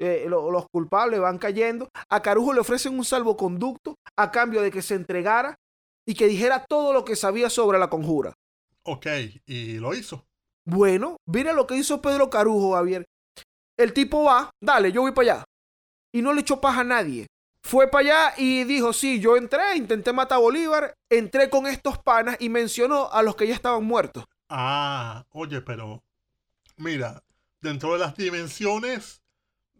[0.00, 1.88] eh, lo- los culpables van cayendo.
[2.08, 5.56] A Carujo le ofrecen un salvoconducto a cambio de que se entregara
[6.08, 8.32] y que dijera todo lo que sabía sobre la conjura.
[8.84, 9.06] Ok,
[9.46, 10.24] y lo hizo.
[10.66, 13.04] Bueno, mira lo que hizo Pedro Carujo, Javier.
[13.78, 15.44] El tipo va, dale, yo voy para allá.
[16.12, 17.26] Y no le echó paja a nadie.
[17.62, 21.98] Fue para allá y dijo, sí, yo entré, intenté matar a Bolívar, entré con estos
[21.98, 24.24] panas y mencionó a los que ya estaban muertos.
[24.48, 26.02] Ah, oye, pero
[26.76, 27.24] mira,
[27.60, 29.22] dentro de las dimensiones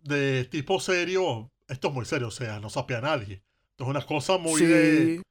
[0.03, 3.43] de tipo serio, esto es muy serio, o sea, no sapea a nadie.
[3.73, 5.23] Esto es una cosa muy sí, de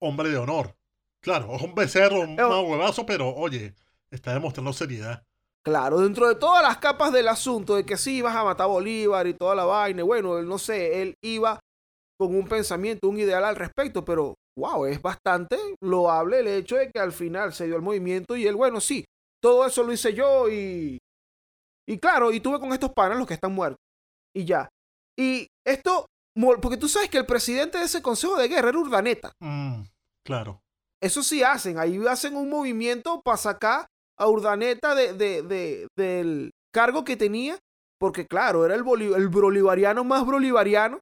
[0.00, 0.76] hombre de honor.
[1.20, 3.74] Claro, es un becerro, un Eh, huevazo, pero oye,
[4.10, 5.26] está demostrando seriedad.
[5.64, 8.68] Claro, dentro de todas las capas del asunto de que sí ibas a matar a
[8.68, 11.60] Bolívar y toda la vaina, bueno, él no sé, él iba
[12.18, 16.90] con un pensamiento, un ideal al respecto, pero wow, es bastante loable el hecho de
[16.90, 19.04] que al final se dio el movimiento y él, bueno, sí,
[19.42, 20.98] todo eso lo hice yo y.
[21.88, 23.80] Y claro, y tuve con estos panas los que están muertos.
[24.34, 24.68] Y ya.
[25.18, 26.06] Y esto,
[26.60, 29.32] porque tú sabes que el presidente de ese consejo de guerra era Urdaneta.
[29.40, 29.82] Mm,
[30.24, 30.60] claro.
[31.02, 33.86] Eso sí hacen, ahí hacen un movimiento para sacar
[34.22, 37.58] a Urdaneta de, de- de- del cargo que tenía,
[37.98, 40.98] porque claro, era el, boli- el bolivariano más bolivariano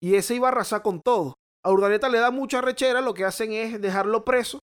[0.00, 1.34] y ese iba a arrasar con todo.
[1.64, 4.60] A Urdaneta le da mucha rechera, lo que hacen es dejarlo preso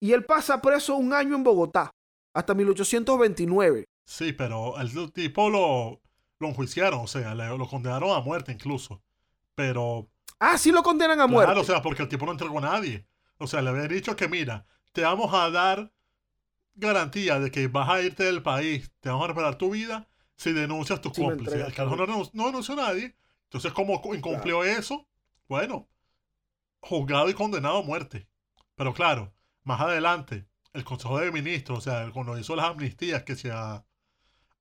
[0.00, 1.90] y él pasa preso un año en Bogotá,
[2.34, 3.84] hasta 1829.
[4.06, 6.00] Sí, pero el tipo lo,
[6.40, 9.00] lo enjuiciaron, o sea, le- lo condenaron a muerte incluso.
[9.54, 10.08] Pero
[10.40, 11.46] Ah, sí lo condenan a muerte.
[11.52, 13.06] Claro, o sea, porque el tipo no entregó a nadie.
[13.38, 15.92] O sea, le había dicho que, mira, te vamos a dar
[16.74, 20.52] garantía de que vas a irte del país, te vamos a reparar tu vida si
[20.52, 21.66] denuncias tus me cómplices.
[21.66, 23.16] El carajo no, no denunció a nadie.
[23.44, 25.06] Entonces, como incumplió eso,
[25.48, 25.88] bueno,
[26.80, 28.28] juzgado y condenado a muerte.
[28.74, 29.32] Pero claro,
[29.62, 33.84] más adelante, el Consejo de Ministros, o sea, cuando hizo las amnistías que se a,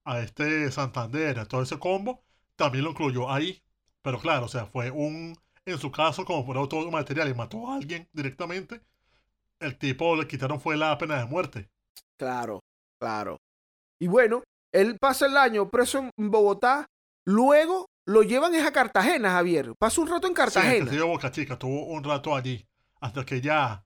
[0.06, 2.24] a este Santander, a todo ese combo,
[2.56, 3.64] también lo incluyó ahí.
[4.02, 7.70] Pero claro, o sea, fue un, en su caso, como por todo material y mató
[7.72, 8.82] a alguien directamente,
[9.60, 11.70] el tipo le quitaron fue la pena de muerte.
[12.18, 12.60] Claro,
[13.00, 13.38] claro.
[14.00, 16.86] Y bueno, él pasa el año preso en Bogotá,
[17.26, 19.74] luego lo llevan es a Cartagena, Javier.
[19.80, 20.92] Pasa un rato en Sí, Cartagena.
[20.92, 22.66] de Boca Chica tuvo un rato allí,
[23.00, 23.86] hasta que ya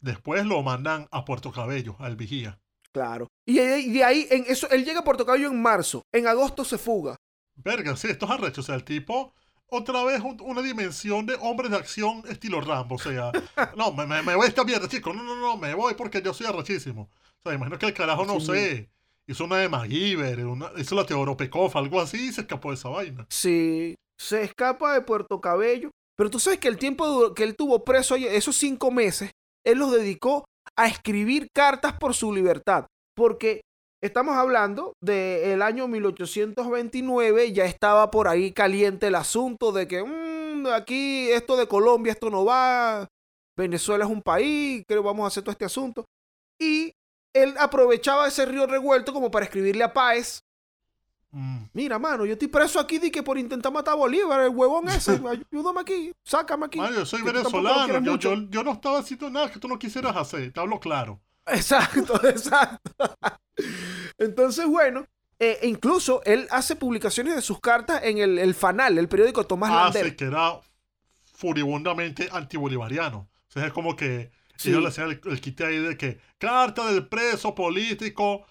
[0.00, 2.58] después lo mandan a Puerto Cabello, al vigía.
[2.92, 3.28] Claro.
[3.46, 6.02] Y de, y de ahí, en eso, él llega a Puerto Cabello en marzo.
[6.12, 7.16] En agosto se fuga.
[7.56, 8.60] Verga, sí, esto es arrecho.
[8.60, 9.34] O sea, el tipo,
[9.70, 12.96] otra vez un- una dimensión de hombres de acción estilo Rambo.
[12.96, 13.30] O sea,
[13.76, 14.04] no, me,
[14.34, 15.12] voy a esta mierda, chico.
[15.12, 17.08] No, no, no, me voy porque yo soy arrechísimo.
[17.44, 18.46] O sea, imagino que el carajo, no Sí.
[18.46, 18.90] sé,
[19.26, 22.88] hizo una de MacGyver, una- hizo la Teoropekov, algo así, y se escapó de esa
[22.88, 23.26] vaina.
[23.30, 25.90] Sí, se escapa de Puerto Cabello.
[26.16, 29.30] Pero tú sabes que el tiempo que él tuvo preso, esos cinco meses,
[29.64, 30.44] él los dedicó
[30.76, 32.86] a escribir cartas por su libertad.
[33.14, 33.60] Porque
[34.00, 40.66] estamos hablando del año 1829, ya estaba por ahí caliente el asunto de que "Mm,
[40.74, 43.08] aquí esto de Colombia, esto no va,
[43.56, 46.04] Venezuela es un país, creo que vamos a hacer todo este asunto.
[46.60, 46.92] Y
[47.34, 50.40] él aprovechaba ese río revuelto como para escribirle a Páez
[51.30, 54.48] Mm, Mira, mano, yo estoy preso aquí di que por intentar matar a Bolívar, el
[54.48, 55.12] huevón ese.
[55.52, 56.78] Ayúdame aquí, sácame aquí.
[56.78, 58.16] Yo soy venezolano.
[58.16, 60.50] yo, yo no estaba haciendo nada que tú no quisieras hacer.
[60.52, 61.20] Te hablo claro.
[61.50, 63.16] Exacto, exacto.
[64.18, 65.06] Entonces, bueno,
[65.38, 69.70] eh, incluso él hace publicaciones de sus cartas en el, el Fanal, el periódico Tomás
[69.72, 70.06] Ah, Lander.
[70.10, 70.60] sí, que era
[71.34, 73.18] furibundamente antibolivariano.
[73.48, 74.70] O sea, es como que Sí.
[74.70, 78.44] ellos le hacían el, el quite ahí de que carta del preso político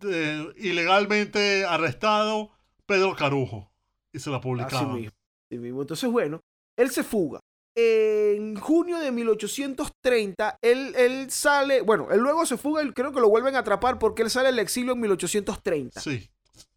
[0.00, 2.50] de- ilegalmente arrestado
[2.84, 3.70] Pedro Carujo.
[4.12, 4.90] Y se la publicaban.
[4.90, 5.82] así mismo.
[5.82, 6.40] Entonces, bueno,
[6.76, 7.38] él se fuga.
[7.74, 13.20] En junio de 1830, él, él sale, bueno, él luego se fuga y creo que
[13.20, 16.28] lo vuelven a atrapar porque él sale del exilio en 1830, Sí,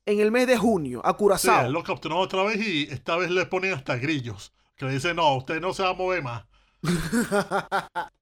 [0.06, 1.66] en el mes de junio, a sí, Curazao.
[1.66, 4.54] él lo capturaron otra vez y esta vez le ponen hasta grillos.
[4.76, 6.46] Que le dicen, no, usted no se va a mover más.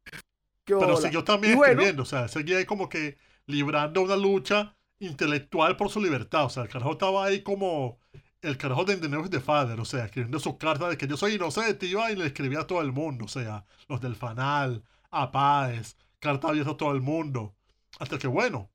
[0.65, 5.75] Pero siguió también bueno, escribiendo, o sea, seguía ahí como que librando una lucha intelectual
[5.75, 6.45] por su libertad.
[6.45, 7.99] O sea, el carajo estaba ahí como
[8.41, 11.36] el carajo de News de Father, o sea, escribiendo sus cartas de que yo soy
[11.36, 15.32] inocente, iba y le escribía a todo el mundo, o sea, los del Fanal, a
[15.32, 17.56] Páez, carta abierta a todo el mundo.
[17.99, 18.69] Hasta que, bueno,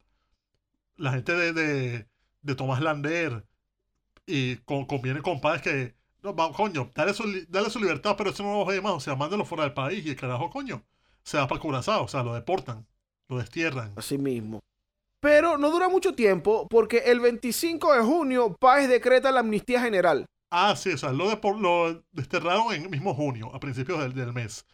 [0.97, 2.09] la gente de, de,
[2.43, 3.47] de Tomás Lander
[4.27, 8.31] y con, conviene con Páez que, no, va, coño, dale su, dale su libertad, pero
[8.31, 10.85] eso no lo ve más, o sea, mándalo fuera del país y el carajo, coño,
[11.23, 12.87] se va para Curazao, o sea, lo deportan,
[13.29, 13.93] lo destierran.
[13.97, 14.61] Así mismo.
[15.27, 20.25] Pero no dura mucho tiempo porque el 25 de junio Páez decreta la amnistía general.
[20.53, 21.29] Ah, sí, o sea, lo,
[22.13, 24.65] desterraron en el mismo junio, a principios del, del mes.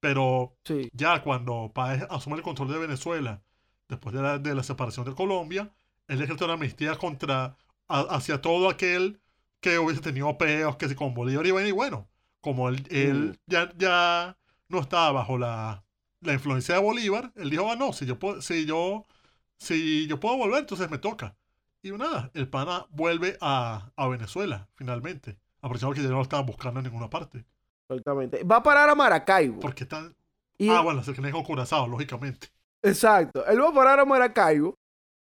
[0.00, 0.90] Pero Sí.
[0.92, 3.40] ya cuando Páez asume el control de Venezuela,
[3.88, 5.72] después de la, de la separación de Colombia,
[6.08, 7.56] él decretó una amnistía contra
[7.88, 9.18] a- hacia todo aquel
[9.62, 12.08] que hubiese tenido peos, que si con Bolívar y bueno, y bueno,
[12.42, 14.36] como él, él ya, ya
[14.68, 15.84] no estaba bajo la,
[16.20, 19.06] la influencia de Bolívar, él dijo, ah, no, si yo puedo, si yo,
[19.62, 21.34] si yo puedo volver, entonces me toca.
[21.82, 25.38] Y nada, el pana vuelve a, a Venezuela, finalmente.
[25.60, 27.44] Aprovechando que ya no lo estaban buscando en ninguna parte.
[27.88, 28.44] Exactamente.
[28.44, 29.60] Va a parar a Maracaibo.
[29.60, 30.14] Porque están...
[30.58, 32.48] Y- Ah, bueno, se con Curazao, lógicamente.
[32.82, 33.44] Exacto.
[33.46, 34.78] Él va a parar a Maracaibo.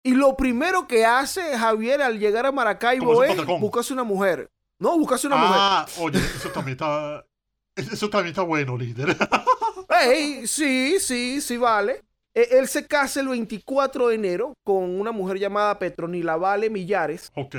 [0.03, 4.49] Y lo primero que hace Javier al llegar a Maracaibo es buscarse una mujer.
[4.79, 5.55] No, buscarse una mujer.
[5.59, 7.25] Ah, oye, eso también está...
[7.75, 9.15] Eso también está bueno, líder.
[10.01, 12.03] Ey, sí, sí, sí, vale.
[12.37, 17.31] E- Él se casa el 24 de enero con una mujer llamada Petronila Vale Millares.
[17.35, 17.55] ok.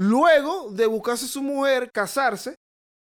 [0.00, 2.54] Luego de buscarse su mujer, casarse,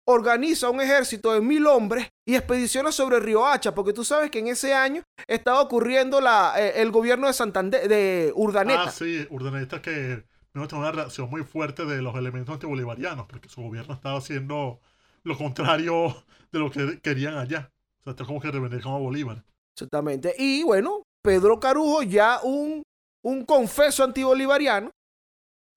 [0.05, 4.39] organiza un ejército de mil hombres y expediciona sobre Río Hacha, porque tú sabes que
[4.39, 8.83] en ese año estaba ocurriendo la, eh, el gobierno de Santander, de Urdaneta.
[8.83, 13.47] Ah, sí, Urdaneta que no tuvo una reacción muy fuerte de los elementos antibolivarianos, porque
[13.47, 14.79] su gobierno estaba haciendo
[15.23, 17.71] lo contrario de lo que querían allá.
[18.01, 19.43] O sea, está como que reivindicaban a Bolívar.
[19.75, 20.35] Exactamente.
[20.37, 22.83] Y bueno, Pedro Carujo, ya un,
[23.23, 24.91] un confeso antibolivariano.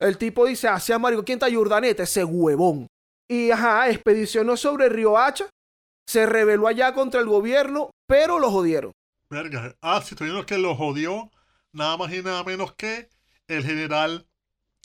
[0.00, 2.02] El tipo dice, ah, sea marico, ¿quién está ahí, Urdaneta?
[2.02, 2.87] Ese huevón.
[3.28, 5.48] Y ajá, expedicionó sobre Río Hacha,
[6.07, 8.92] se rebeló allá contra el gobierno, pero lo jodieron.
[9.30, 9.74] Verga.
[9.80, 11.30] Ah, estoy viendo que lo jodió
[11.72, 13.09] nada más y nada menos que
[13.48, 14.26] el general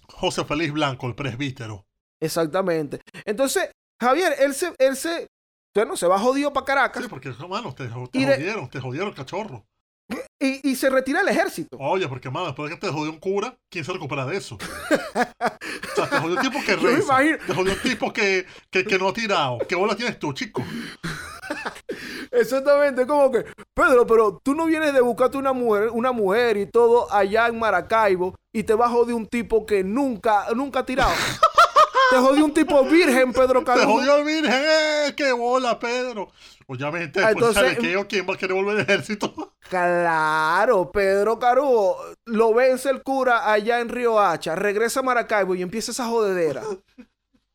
[0.08, 1.86] José Félix Blanco, el presbítero.
[2.22, 3.02] Exactamente.
[3.26, 5.28] Entonces, Javier, él se, él se,
[5.76, 9.14] bueno, se va jodido para Caracas Sí, porque, mano, te, te de- jodieron, te jodieron,
[9.14, 9.66] cachorro.
[10.40, 11.78] y, y se retira del ejército.
[11.80, 14.56] Oye, porque, mano, después de que te jodió un cura, ¿quién se recupera de eso?
[15.16, 17.18] o sea, te jodió un tipo que reza.
[17.46, 19.60] Te jodió un tipo que, que, que no ha tirado.
[19.68, 20.64] ¿Qué bola tienes tú, chico?
[22.32, 26.66] Exactamente, como que, Pedro, pero tú no vienes de buscarte una mujer, una mujer y
[26.68, 30.86] todo allá en Maracaibo y te vas a joder un tipo que nunca, nunca ha
[30.86, 31.12] tirado.
[32.10, 33.92] te jodió un tipo virgen, Pedro Te Carujo.
[33.94, 35.14] jodió el virgen, ¡eh!
[35.16, 36.30] ¡Qué bola, Pedro!
[36.68, 39.54] Obviamente, Ah, después de entonces- chalequeo, ¿quién va a querer volver al ejército?
[39.70, 45.62] Claro, Pedro Carujo lo vence el cura allá en Río Hacha, regresa a Maracaibo y
[45.62, 46.64] empieza esa jodedera.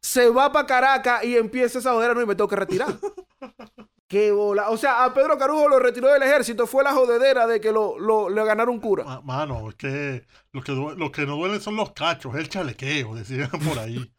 [0.00, 2.88] Se va para Caracas y empieza esa jodedera, no, y me tengo que retirar.
[4.08, 4.70] Qué bola.
[4.70, 7.98] O sea, a Pedro Carujo lo retiró del ejército, fue la jodedera de que lo,
[7.98, 9.04] lo- le ganaron cura.
[9.04, 12.48] Ma- Mano, es que lo que, due- lo que no duelen son los cachos, el
[12.48, 14.10] chalequeo, decían por ahí.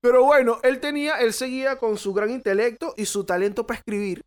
[0.00, 4.24] Pero bueno, él tenía, él seguía con su gran intelecto y su talento para escribir.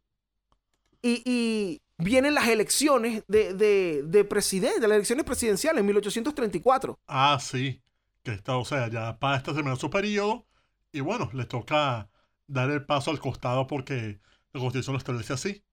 [1.02, 7.00] Y, y vienen las elecciones de, de, de presidente, las elecciones presidenciales en 1834.
[7.08, 7.82] Ah, sí.
[8.24, 10.46] Que está, o sea, ya para esta terminó su periodo.
[10.92, 12.10] Y bueno, le toca
[12.52, 14.20] dar el paso al costado porque
[14.54, 15.64] la constitución lo establece así.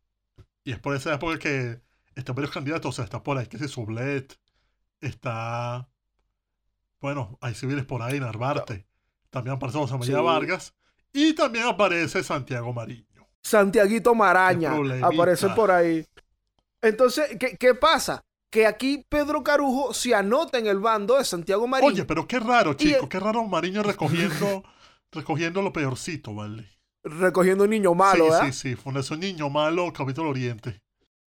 [0.65, 1.81] Y es por esa época que
[2.15, 2.89] están varios candidatos.
[2.89, 4.39] O sea, está por ahí que es Sublet.
[5.01, 5.89] Está.
[7.01, 8.87] Bueno, hay civiles por ahí, Narvarte.
[9.31, 10.23] También aparece José María Sí.
[10.23, 10.75] Vargas.
[11.13, 13.27] Y también aparece Santiago Mariño.
[13.43, 16.05] Santiaguito Maraña aparece por ahí.
[16.83, 18.25] Entonces, ¿qué, qué pasa?
[18.51, 21.89] Que aquí Pedro Carujo se anota en el bando de Santiago Marín.
[21.89, 23.05] Oye, pero qué raro, chico.
[23.05, 24.65] el- Qué raro Mariño recogiendo,
[25.13, 26.69] recogiendo lo peorcito, ¿vale?
[27.05, 28.47] recogiendo un niño malo, sí, ¿verdad?
[28.47, 28.77] sí, sí.
[28.77, 30.79] Fundación Niño Malo, Capítulo Oriente.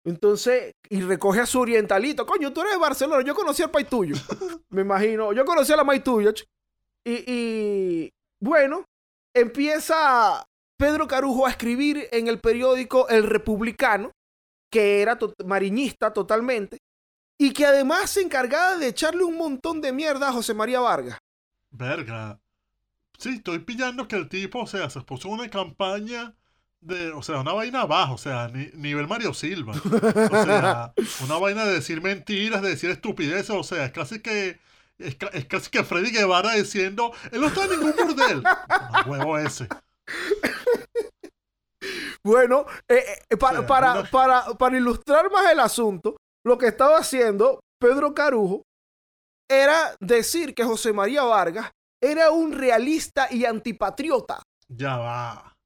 [0.04, 2.26] Entonces, y recoge a su orientalito.
[2.26, 3.22] Coño, tú eres de Barcelona.
[3.24, 4.14] Yo conocí al país tuyo.
[4.70, 5.32] Me imagino.
[5.32, 6.32] Yo conocí a la maíz tuya.
[7.04, 8.84] Y, y, bueno,
[9.34, 10.44] empieza
[10.78, 14.10] Pedro Carujo a escribir en el periódico El Republicano,
[14.70, 16.78] que era to- mariñista totalmente,
[17.38, 21.18] y que además se encargaba de echarle un montón de mierda a José María Vargas.
[21.70, 22.38] Verga.
[23.20, 26.34] Sí, estoy pillando que el tipo, o sea, se puso una campaña
[26.80, 29.74] de, o sea, una vaina abajo, o sea, ni- nivel Mario Silva.
[29.74, 34.58] O sea, una vaina de decir mentiras, de decir estupideces, o sea, es casi que,
[34.98, 38.42] es, ca- es casi que Freddy Guevara diciendo, él no está en ningún burdel.
[38.42, 39.68] No, huevo ese.
[42.22, 46.66] Bueno, eh, eh, para, sea, para, una- para, para ilustrar más el asunto, lo que
[46.68, 48.62] estaba haciendo Pedro Carujo
[49.50, 51.70] era decir que José María Vargas
[52.00, 54.42] era un realista y antipatriota.
[54.68, 55.56] Ya va.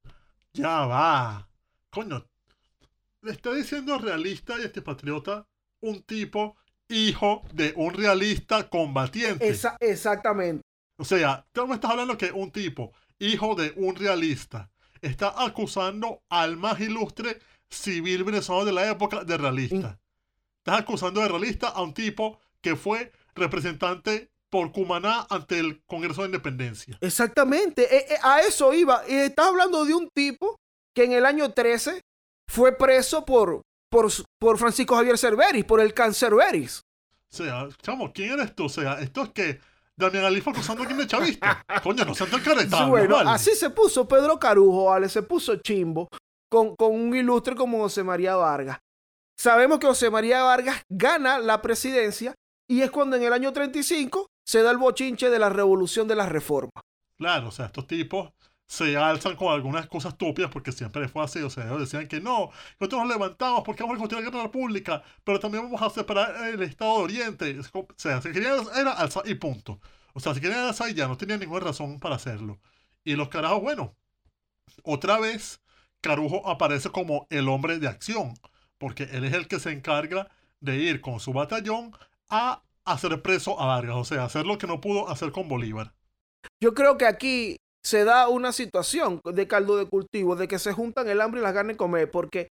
[0.53, 1.49] Ya va.
[1.91, 2.27] Coño.
[3.23, 5.47] Le está diciendo realista y este patriota
[5.81, 6.57] un tipo
[6.89, 9.49] hijo de un realista combatiente.
[9.49, 10.63] Esa- exactamente.
[10.97, 14.71] O sea, tú me estás hablando que un tipo, hijo de un realista,
[15.01, 19.99] está acusando al más ilustre civil venezolano de la época de realista.
[20.59, 26.23] Estás acusando de realista a un tipo que fue representante por Cumaná ante el Congreso
[26.23, 26.97] de Independencia.
[27.01, 27.93] Exactamente.
[27.93, 29.03] Eh, eh, a eso iba.
[29.05, 30.61] Estás hablando de un tipo
[30.95, 32.01] que en el año 13
[32.49, 36.83] fue preso por, por, por Francisco Javier Cerveris, por el Cancerveris.
[37.33, 38.67] O sea, chamo, ¿quién eres tú?
[38.67, 39.59] O sea, esto es que
[39.97, 41.61] Damián Ali fue acusando a alguien de chavista.
[41.83, 43.31] Coño, no sean tan caretables, bueno, vale.
[43.31, 45.09] así se puso Pedro Carujo, ¿vale?
[45.09, 46.07] Se puso chimbo
[46.49, 48.79] con, con un ilustre como José María Vargas.
[49.37, 52.37] Sabemos que José María Vargas gana la presidencia
[52.71, 56.17] y es cuando en el año 35 se da el bochinche de la revolución de
[56.17, 56.83] las reformas.
[57.17, 58.33] Claro, o sea, estos tipos
[58.67, 61.41] se alzan con algunas cosas estúpidas porque siempre fue así.
[61.41, 64.51] O sea, ellos decían que no, nosotros nos levantamos porque vamos a construir la guerra
[64.51, 67.61] pública, pero también vamos a separar el Estado de Oriente.
[67.73, 69.81] O sea, si querían era alzar y punto.
[70.13, 72.61] O sea, si querían alzar y ya no tenían ninguna razón para hacerlo.
[73.05, 73.95] Y los carajos, bueno,
[74.83, 75.61] otra vez
[76.01, 78.35] Carujo aparece como el hombre de acción,
[78.79, 80.29] porque él es el que se encarga
[80.61, 81.97] de ir con su batallón
[82.29, 85.95] a hacer preso a Vargas, o sea, hacer lo que no pudo hacer con Bolívar.
[86.63, 90.73] Yo creo que aquí se da una situación de caldo de cultivo, de que se
[90.73, 92.49] juntan el hambre y las ganas de comer, porque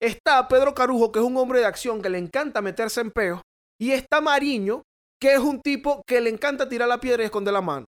[0.00, 3.40] está Pedro Carujo, que es un hombre de acción que le encanta meterse en peos,
[3.80, 4.82] y está Mariño,
[5.20, 7.86] que es un tipo que le encanta tirar la piedra y esconder la mano.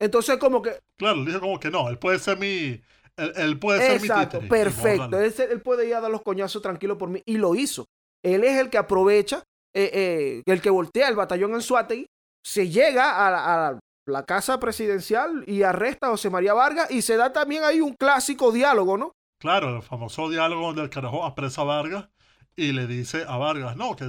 [0.00, 2.80] Entonces, como que, Claro, dijo como que no, él puede ser mi.
[3.16, 4.46] Él, él puede ser mi títere.
[4.48, 5.18] Perfecto.
[5.18, 7.86] Él, él puede ir a dar los coñazos tranquilo por mí, y lo hizo.
[8.22, 9.42] Él es el que aprovecha,
[9.78, 12.06] eh, eh, el que voltea el batallón en Suátegui,
[12.42, 17.30] se llega a la, casa presidencial y arresta a José María Vargas, y se da
[17.30, 19.12] también ahí un clásico diálogo, ¿no?
[19.38, 22.08] Claro, el famoso diálogo donde el carajo apresa a Vargas
[22.56, 24.06] y le dice a Vargas, no, que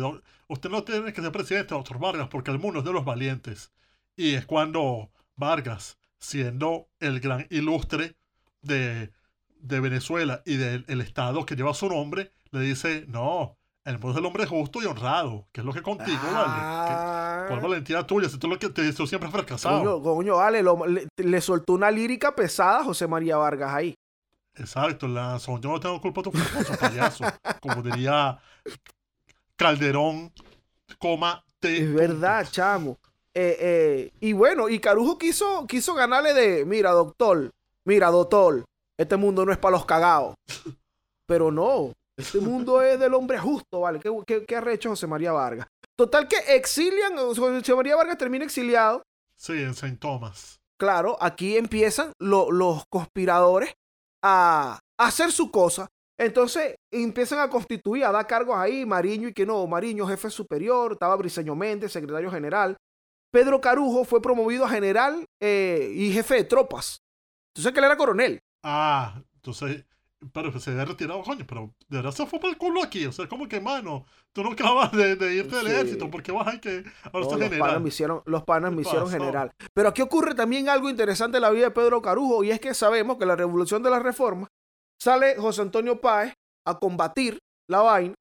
[0.47, 3.73] usted no tiene que ser presidente, doctor Vargas, porque el mundo es de los valientes.
[4.15, 8.15] Y es cuando Vargas, siendo el gran ilustre
[8.61, 9.11] de,
[9.59, 13.57] de Venezuela y del el estado que lleva su nombre, le dice, no,
[13.87, 16.45] el mundo es del hombre justo y honrado, que es lo que contigo, ¿vale?
[16.47, 17.39] Ah.
[17.43, 18.27] Que- ¿Cuál valentía tuya?
[18.29, 19.79] Si tú lo que te tú siempre fracasado.
[19.79, 23.95] Coño, coño, vale, lo- le, le soltó una lírica pesada a José María Vargas ahí.
[24.55, 25.61] Exacto, Lanzón.
[25.61, 27.23] Yo no tengo culpa de tu fracaso, payaso.
[27.61, 28.37] Como diría
[29.55, 30.31] Calderón,
[30.99, 31.77] coma T.
[31.77, 32.97] Es verdad, chamo.
[33.33, 37.51] Eh, eh, y bueno, y Carujo quiso, quiso ganarle de, mira, doctor,
[37.85, 38.65] mira, doctor,
[38.97, 40.35] este mundo no es para los cagados.
[41.27, 43.99] Pero no, este mundo es del hombre justo, ¿vale?
[43.99, 45.67] ¿Qué, qué, qué arrecho José María Vargas?
[45.95, 49.03] Total que exilian, José María Vargas termina exiliado.
[49.35, 50.59] Sí, en Saint Thomas.
[50.79, 53.73] Claro, aquí empiezan lo- los conspiradores
[54.23, 55.87] a, hacer su cosa.
[56.19, 60.93] Entonces empiezan a constituir, a dar cargos ahí, Mariño y que no, Mariño jefe superior,
[60.93, 62.75] estaba Briceño Méndez, secretario general.
[63.31, 66.97] Pedro Carujo fue promovido a general eh, y jefe de tropas.
[67.53, 68.39] Entonces que él era coronel.
[68.63, 69.85] Ah, entonces,
[70.33, 73.05] pero que se había retirado, coño, pero de verdad se fue para el culo aquí.
[73.05, 75.71] O sea, como que, mano, tú no acabas de, de irte del Sí.
[75.71, 77.81] ejército, porque vas a que ahora No, los panas general.
[77.81, 79.51] me hicieron, los panas me ¿Qué hicieron general.
[79.73, 82.73] Pero aquí ocurre también algo interesante en la vida de Pedro Carujo y es que
[82.73, 84.47] sabemos que la revolución de la reforma
[84.99, 86.33] sale José Antonio Páez
[86.65, 87.37] a combatir
[87.69, 88.15] la vaina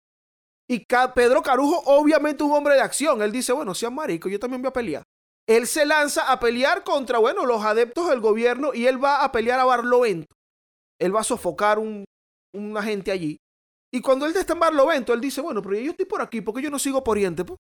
[0.68, 0.84] y
[1.14, 3.22] Pedro Carujo obviamente un hombre de acción.
[3.22, 5.03] Él dice, bueno, sean marico, yo también voy a pelear.
[5.49, 9.30] Él se lanza a pelear contra, bueno, los adeptos del gobierno y él va a
[9.32, 10.26] pelear a Barlovento.
[11.01, 12.05] Él va a sofocar un,
[12.55, 13.36] una gente allí.
[13.92, 16.62] Y cuando él está en Barlovento, él dice, bueno, pero yo estoy por aquí, porque
[16.62, 17.44] yo no sigo por Oriente?
[17.44, 17.59] pues?".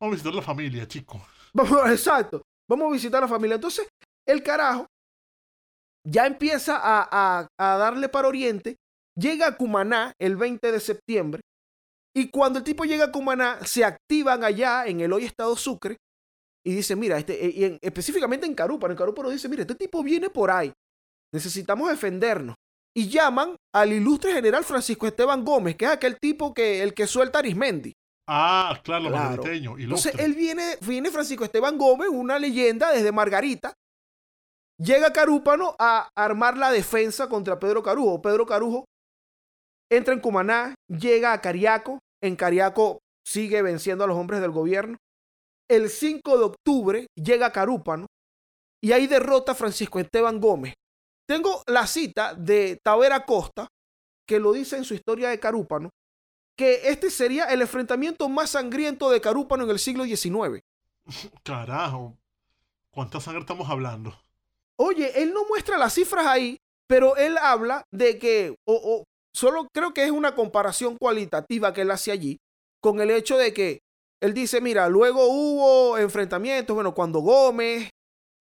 [0.00, 1.20] Vamos a visitar la familia, chico.
[1.52, 2.42] Vamos, exacto.
[2.68, 3.56] Vamos a visitar la familia.
[3.56, 3.88] Entonces,
[4.26, 4.86] el carajo
[6.06, 8.76] ya empieza a, a- a darle para Oriente.
[9.16, 11.40] Llega a Cumaná el 20 de septiembre.
[12.16, 15.96] Y cuando el tipo llega a Cumaná, se activan allá en el hoy estado Sucre.
[16.66, 18.92] Y dice, mira, este, eh, y en- específicamente en Carúpano.
[18.92, 20.72] En Carúpano dice, mira, este tipo viene por ahí.
[21.32, 22.54] Necesitamos defendernos.
[22.96, 27.06] Y llaman al ilustre general Francisco Esteban Gómez, que es aquel tipo que el que
[27.06, 27.92] suelta a Arismendi.
[28.28, 29.36] Ah, claro, Claro.
[29.36, 30.24] margariteño, Entonces ilustre.
[30.24, 33.74] él viene, viene Francisco Esteban Gómez, una leyenda desde Margarita.
[34.78, 38.22] Llega Carúpano a armar la defensa contra Pedro Carujo.
[38.22, 38.84] Pedro Carujo
[39.90, 41.98] entra en Cumaná, llega a Cariaco.
[42.22, 44.96] En Cariaco sigue venciendo a los hombres del gobierno.
[45.70, 48.06] El 5 de octubre llega a Carúpano
[48.82, 50.74] y ahí derrota a Francisco Esteban Gómez.
[51.26, 53.68] Tengo la cita de Tavera Costa,
[54.26, 55.90] que lo dice en su historia de Carúpano,
[56.56, 60.60] que este sería el enfrentamiento más sangriento de Carúpano en el siglo XIX.
[61.42, 62.16] Carajo.
[62.90, 64.14] ¿Cuánta sangre estamos hablando?
[64.76, 69.66] Oye, él no muestra las cifras ahí, pero él habla de que, o, o solo
[69.72, 72.38] creo que es una comparación cualitativa que él hace allí,
[72.80, 73.80] con el hecho de que
[74.20, 77.90] él dice, mira, luego hubo enfrentamientos, bueno, cuando Gómez,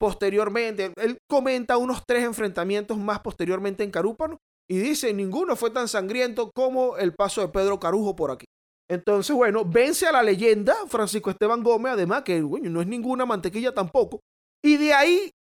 [0.04, 4.38] posteriormente, él comenta unos tres enfrentamientos más posteriormente en Carúpano
[4.70, 8.46] y dice, ninguno fue tan sangriento como el paso de Pedro Carujo por aquí.
[8.90, 13.26] Entonces, bueno, vence a la leyenda Francisco Esteban Gómez, además que bueno, no es ninguna
[13.26, 14.20] mantequilla tampoco.
[14.62, 15.32] Y de ahí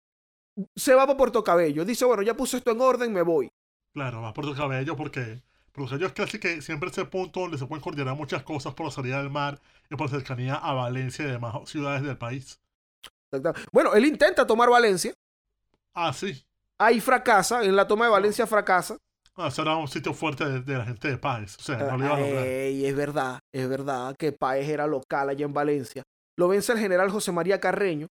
[0.77, 1.83] se va para Puerto Cabello.
[1.83, 3.51] Dice, bueno, ya puse esto en orden, me voy.
[3.93, 5.41] Claro, va por tu cabello porque
[5.73, 8.85] Puerto Cabello es casi que siempre ese punto donde se pueden coordinar muchas cosas por
[8.85, 9.59] la salida del mar
[9.91, 12.62] y por cercanía a Valencia y demás ciudades del país.
[13.71, 15.13] Bueno, él intenta tomar Valencia.
[15.93, 16.43] Ah, sí.
[16.79, 18.97] Ahí fracasa, en la toma de Valencia fracasa.
[19.35, 21.55] Ah, eso era un sitio fuerte de, de la gente de Páez.
[21.57, 22.45] O sea, no lo iba a lograr.
[22.45, 26.03] Ey, es verdad, es verdad que Páez era local allá en Valencia.
[26.37, 28.07] Lo vence el general José María Carreño.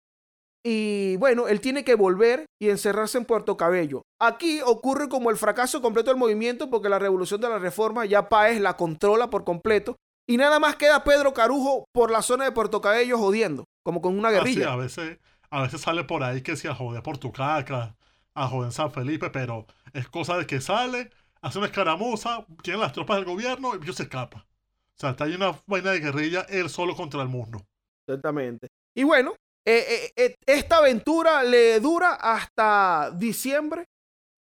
[0.65, 4.03] Y bueno, él tiene que volver y encerrarse en Puerto Cabello.
[4.21, 8.29] Aquí ocurre como el fracaso completo del movimiento porque la revolución de la reforma ya
[8.29, 9.97] Páez la controla por completo.
[10.27, 14.19] Y nada más queda Pedro Carujo por la zona de Puerto Cabello jodiendo, como con
[14.19, 14.73] una Ah, sí, guerrilla.
[14.73, 15.19] a veces,
[15.51, 17.97] a veces sale por ahí que se a joder por Tucaca,
[18.35, 21.11] a joder San Felipe, pero es cosa de que sale,
[21.41, 24.47] hace una escaramuza, tiene las tropas del gobierno y se escapa.
[24.95, 27.61] O sea, está ahí una vaina de guerrilla él solo contra el mundo.
[28.07, 28.69] Exactamente.
[28.95, 29.35] Y bueno,
[29.67, 33.87] eh, eh, eh, esta aventura le dura hasta diciembre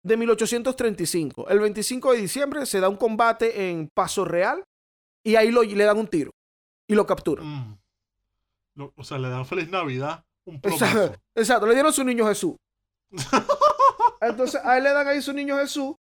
[0.03, 1.49] de 1835.
[1.49, 4.65] El 25 de diciembre se da un combate en Paso Real
[5.25, 6.31] y ahí lo, le dan un tiro
[6.87, 7.47] y lo capturan.
[7.47, 7.79] Mm.
[8.75, 11.15] Lo- o sea, le dan feliz Navidad, un Exacto, plomazo.
[11.35, 12.55] exacto, le dieron su niño Jesús.
[14.21, 15.95] Entonces a él le dan ahí su niño Jesús,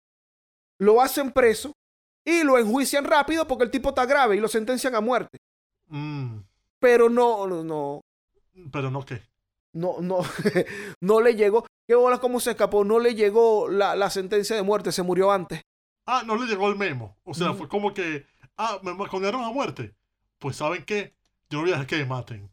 [0.78, 1.72] lo hacen preso
[2.24, 5.38] y lo enjuician rápido porque el tipo está grave y lo sentencian a muerte.
[5.88, 6.38] Mm.
[6.80, 8.00] Pero no, no, no,
[8.72, 9.22] Pero no qué.
[9.72, 10.18] no, no,
[11.00, 11.66] no le llegó.
[11.86, 12.84] ¿Qué bola cómo se escapó?
[12.84, 15.62] No le llegó la, la sentencia de muerte, se murió antes.
[16.06, 17.16] Ah, no le llegó el memo.
[17.24, 17.56] O sea, Mm.
[17.56, 18.26] fue como que,
[18.58, 19.94] ah, me, condenaron a muerte.
[20.38, 21.14] Pues, ¿saben qué?
[21.48, 22.50] Yo no voy a dejar que me maten.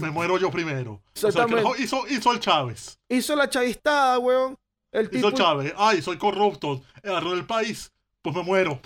[0.00, 1.02] Me muero yo primero.
[1.22, 2.98] O sea, que hizo, hizo el Chávez.
[3.08, 4.58] Hizo la chavistada, weón.
[4.90, 5.74] El Hizo tipo el Chávez.
[5.76, 6.82] Ay, soy corrupto.
[7.02, 7.92] Agarró el país.
[8.20, 8.80] Pues me muero.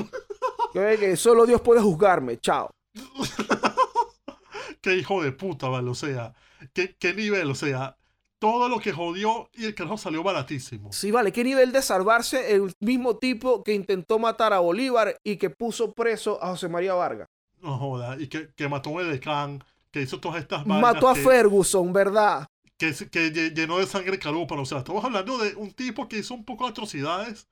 [0.72, 2.38] que, que solo Dios puede juzgarme.
[2.40, 2.70] Chao.
[4.80, 5.90] qué hijo de puta, ¿vale?
[5.90, 6.34] O sea,
[6.72, 7.50] qué, qué nivel.
[7.50, 7.96] O sea,
[8.38, 10.92] todo lo que jodió y el carajo salió baratísimo.
[10.92, 11.32] Sí, vale.
[11.32, 15.92] ¿Qué nivel de salvarse el mismo tipo que intentó matar a Bolívar y que puso
[15.92, 17.28] preso a José María Vargas?
[17.62, 18.16] No joda.
[18.20, 19.64] Y que, que mató a un edecán.
[19.90, 20.66] Que hizo todas estas.
[20.66, 22.46] Mató a que- Ferguson, ¿verdad?
[22.76, 24.62] que, que lle- llenó de sangre Carúpano.
[24.62, 27.48] O sea, estamos hablando de un tipo que hizo un poco de atrocidades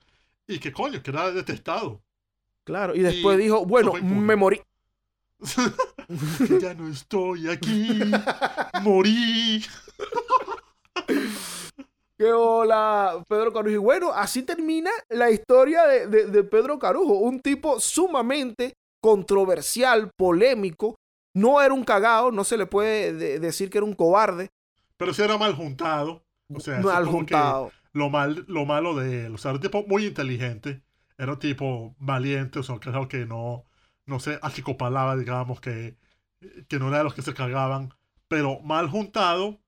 [0.47, 2.03] y que coño, que era detestado.
[2.65, 2.95] Claro.
[2.95, 4.61] Y después Y dijo, bueno, me morí.
[6.61, 8.01] ya no estoy aquí,
[8.83, 9.65] morí.
[12.17, 13.75] ¡Qué hola, Pedro Carujo!
[13.75, 20.11] Y bueno, así termina la historia de, de- de Pedro Carujo, un tipo sumamente controversial,
[20.17, 20.97] polémico.
[21.35, 24.51] No era un cagao, no se le puede de- decir que era un cobarde,
[24.97, 26.25] Pero sí era mal juntado.
[26.53, 27.73] O sea, mal que juntado.
[27.93, 29.35] Lo, mal, lo malo de él.
[29.35, 30.83] O sea, era un tipo muy inteligente.
[31.19, 32.59] Era un tipo valiente.
[32.61, 33.65] O sea, que que no,
[34.07, 35.97] no sé, achicopalaba, digamos, que,
[36.69, 37.93] que no era de los que se cagaban.
[38.29, 39.61] Pero mal juntado,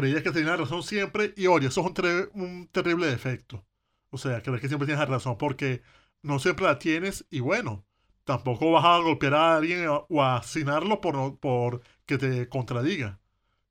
[0.00, 1.32] creía que tenía razón siempre.
[1.36, 1.86] Y oye, eso es
[2.34, 3.64] un, un terrible defecto.
[4.10, 5.82] O sea, creer que siempre tienes razón porque
[6.22, 7.26] no siempre la tienes.
[7.30, 7.84] Y bueno,
[8.24, 13.20] tampoco vas a golpear a alguien o a asesinarlo por, no- por que te contradiga.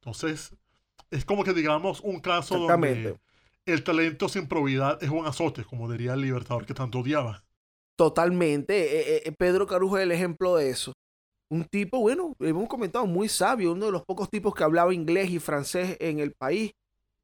[0.01, 0.55] Entonces,
[1.11, 3.17] es como que digamos un caso donde
[3.65, 7.43] el talento sin probidad es un azote, como diría el libertador que tanto odiaba.
[7.97, 9.17] Totalmente.
[9.17, 10.93] Eh, eh, Pedro Carujo es el ejemplo de eso.
[11.49, 15.29] Un tipo, bueno, hemos comentado, muy sabio, uno de los pocos tipos que hablaba inglés
[15.29, 16.71] y francés en el país.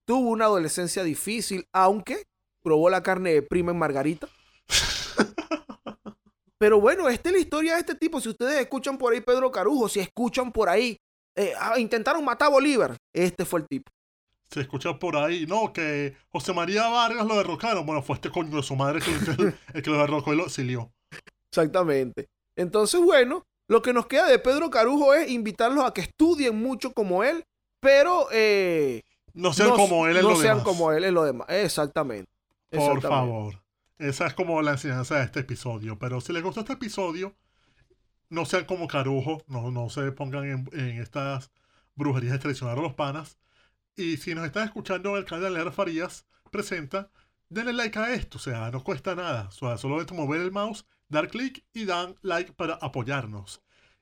[0.06, 2.24] Tuvo una adolescencia difícil, aunque
[2.62, 4.28] probó la carne de prima en Margarita.
[6.60, 8.22] Pero bueno, esta es la historia de este tipo.
[8.22, 10.98] Si ustedes escuchan por ahí Pedro Carujo, si escuchan por ahí,
[11.36, 13.92] eh, ah, intentaron matar a Bolívar, este fue el tipo.
[14.52, 17.86] Se escucha por ahí, no, que José María Vargas lo derrocaron.
[17.86, 20.46] Bueno, fue este coño de su madre que, el, el que lo derrocó y lo
[20.46, 20.92] exilió.
[21.50, 22.30] Exactamente.
[22.56, 26.92] Entonces, bueno, lo que nos queda de Pedro Carujo es invitarlos a que estudien mucho
[26.92, 27.46] como él,
[27.80, 29.02] pero eh,
[29.34, 30.64] No sean no, como él en no lo sean demás.
[30.66, 31.48] como él en lo demás.
[31.50, 32.30] Exactamente.
[32.70, 33.64] Por favor.
[33.98, 35.98] Esa es como la enseñanza de este episodio.
[35.98, 37.34] Pero si les gustó este episodio,
[38.28, 41.50] no sean como Carujo, no, no se pongan en, en estas
[41.96, 43.38] brujerías de traicionar a los panas.
[43.96, 47.10] Y si nos están escuchando en el canal de Lear Farías, presenta,
[47.48, 48.38] denle like a esto.
[48.38, 49.48] O sea, no cuesta nada.
[49.48, 53.62] O sea, solo es mover el mouse, dar clic y dan like para apoyarnos.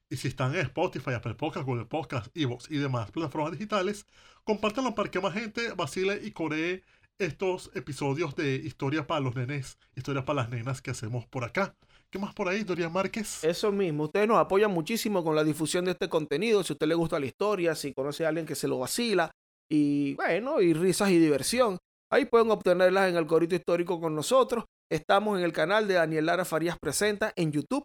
[0.09, 4.05] Y si están en Spotify, Apple Podcasts, Google Podcasts, Evox y demás plataformas digitales,
[4.43, 6.83] compártanlo para que más gente vacile y coree
[7.19, 11.75] estos episodios de historias para los nenes, historias para las nenas que hacemos por acá.
[12.09, 13.43] ¿Qué más por ahí, Dorian Márquez?
[13.43, 14.05] Eso mismo.
[14.05, 16.63] Ustedes nos apoyan muchísimo con la difusión de este contenido.
[16.63, 19.29] Si a usted le gusta la historia, si conoce a alguien que se lo vacila,
[19.69, 21.77] y bueno, y risas y diversión.
[22.11, 24.65] Ahí pueden obtenerlas en el Corito Histórico con nosotros.
[24.91, 27.83] Estamos en el canal de Daniel Lara Farías Presenta en YouTube.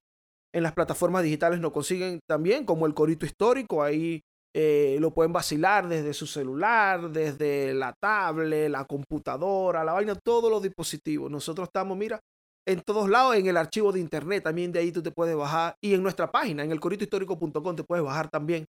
[0.54, 3.82] En las plataformas digitales nos consiguen también como el Corito Histórico.
[3.82, 4.22] Ahí
[4.54, 10.50] eh, lo pueden vacilar desde su celular, desde la tablet, la computadora, la vaina, todos
[10.50, 11.30] los dispositivos.
[11.30, 12.20] Nosotros estamos, mira,
[12.66, 15.74] en todos lados, en el archivo de internet, también de ahí tú te puedes bajar.
[15.82, 18.64] Y en nuestra página, en el coritohistórico.com, te puedes bajar también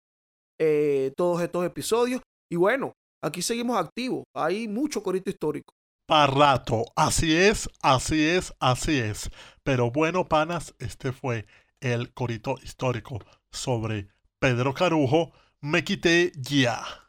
[0.58, 2.22] eh, todos estos episodios.
[2.50, 4.24] Y bueno, aquí seguimos activos.
[4.34, 5.74] Hay mucho corito histórico.
[6.12, 6.84] Para rato.
[6.94, 9.30] Así es, así es, así es.
[9.62, 11.46] Pero bueno, panas, este fue
[11.80, 13.18] el corito histórico
[13.50, 14.08] sobre
[14.38, 15.32] Pedro Carujo.
[15.62, 17.01] Me quité ya.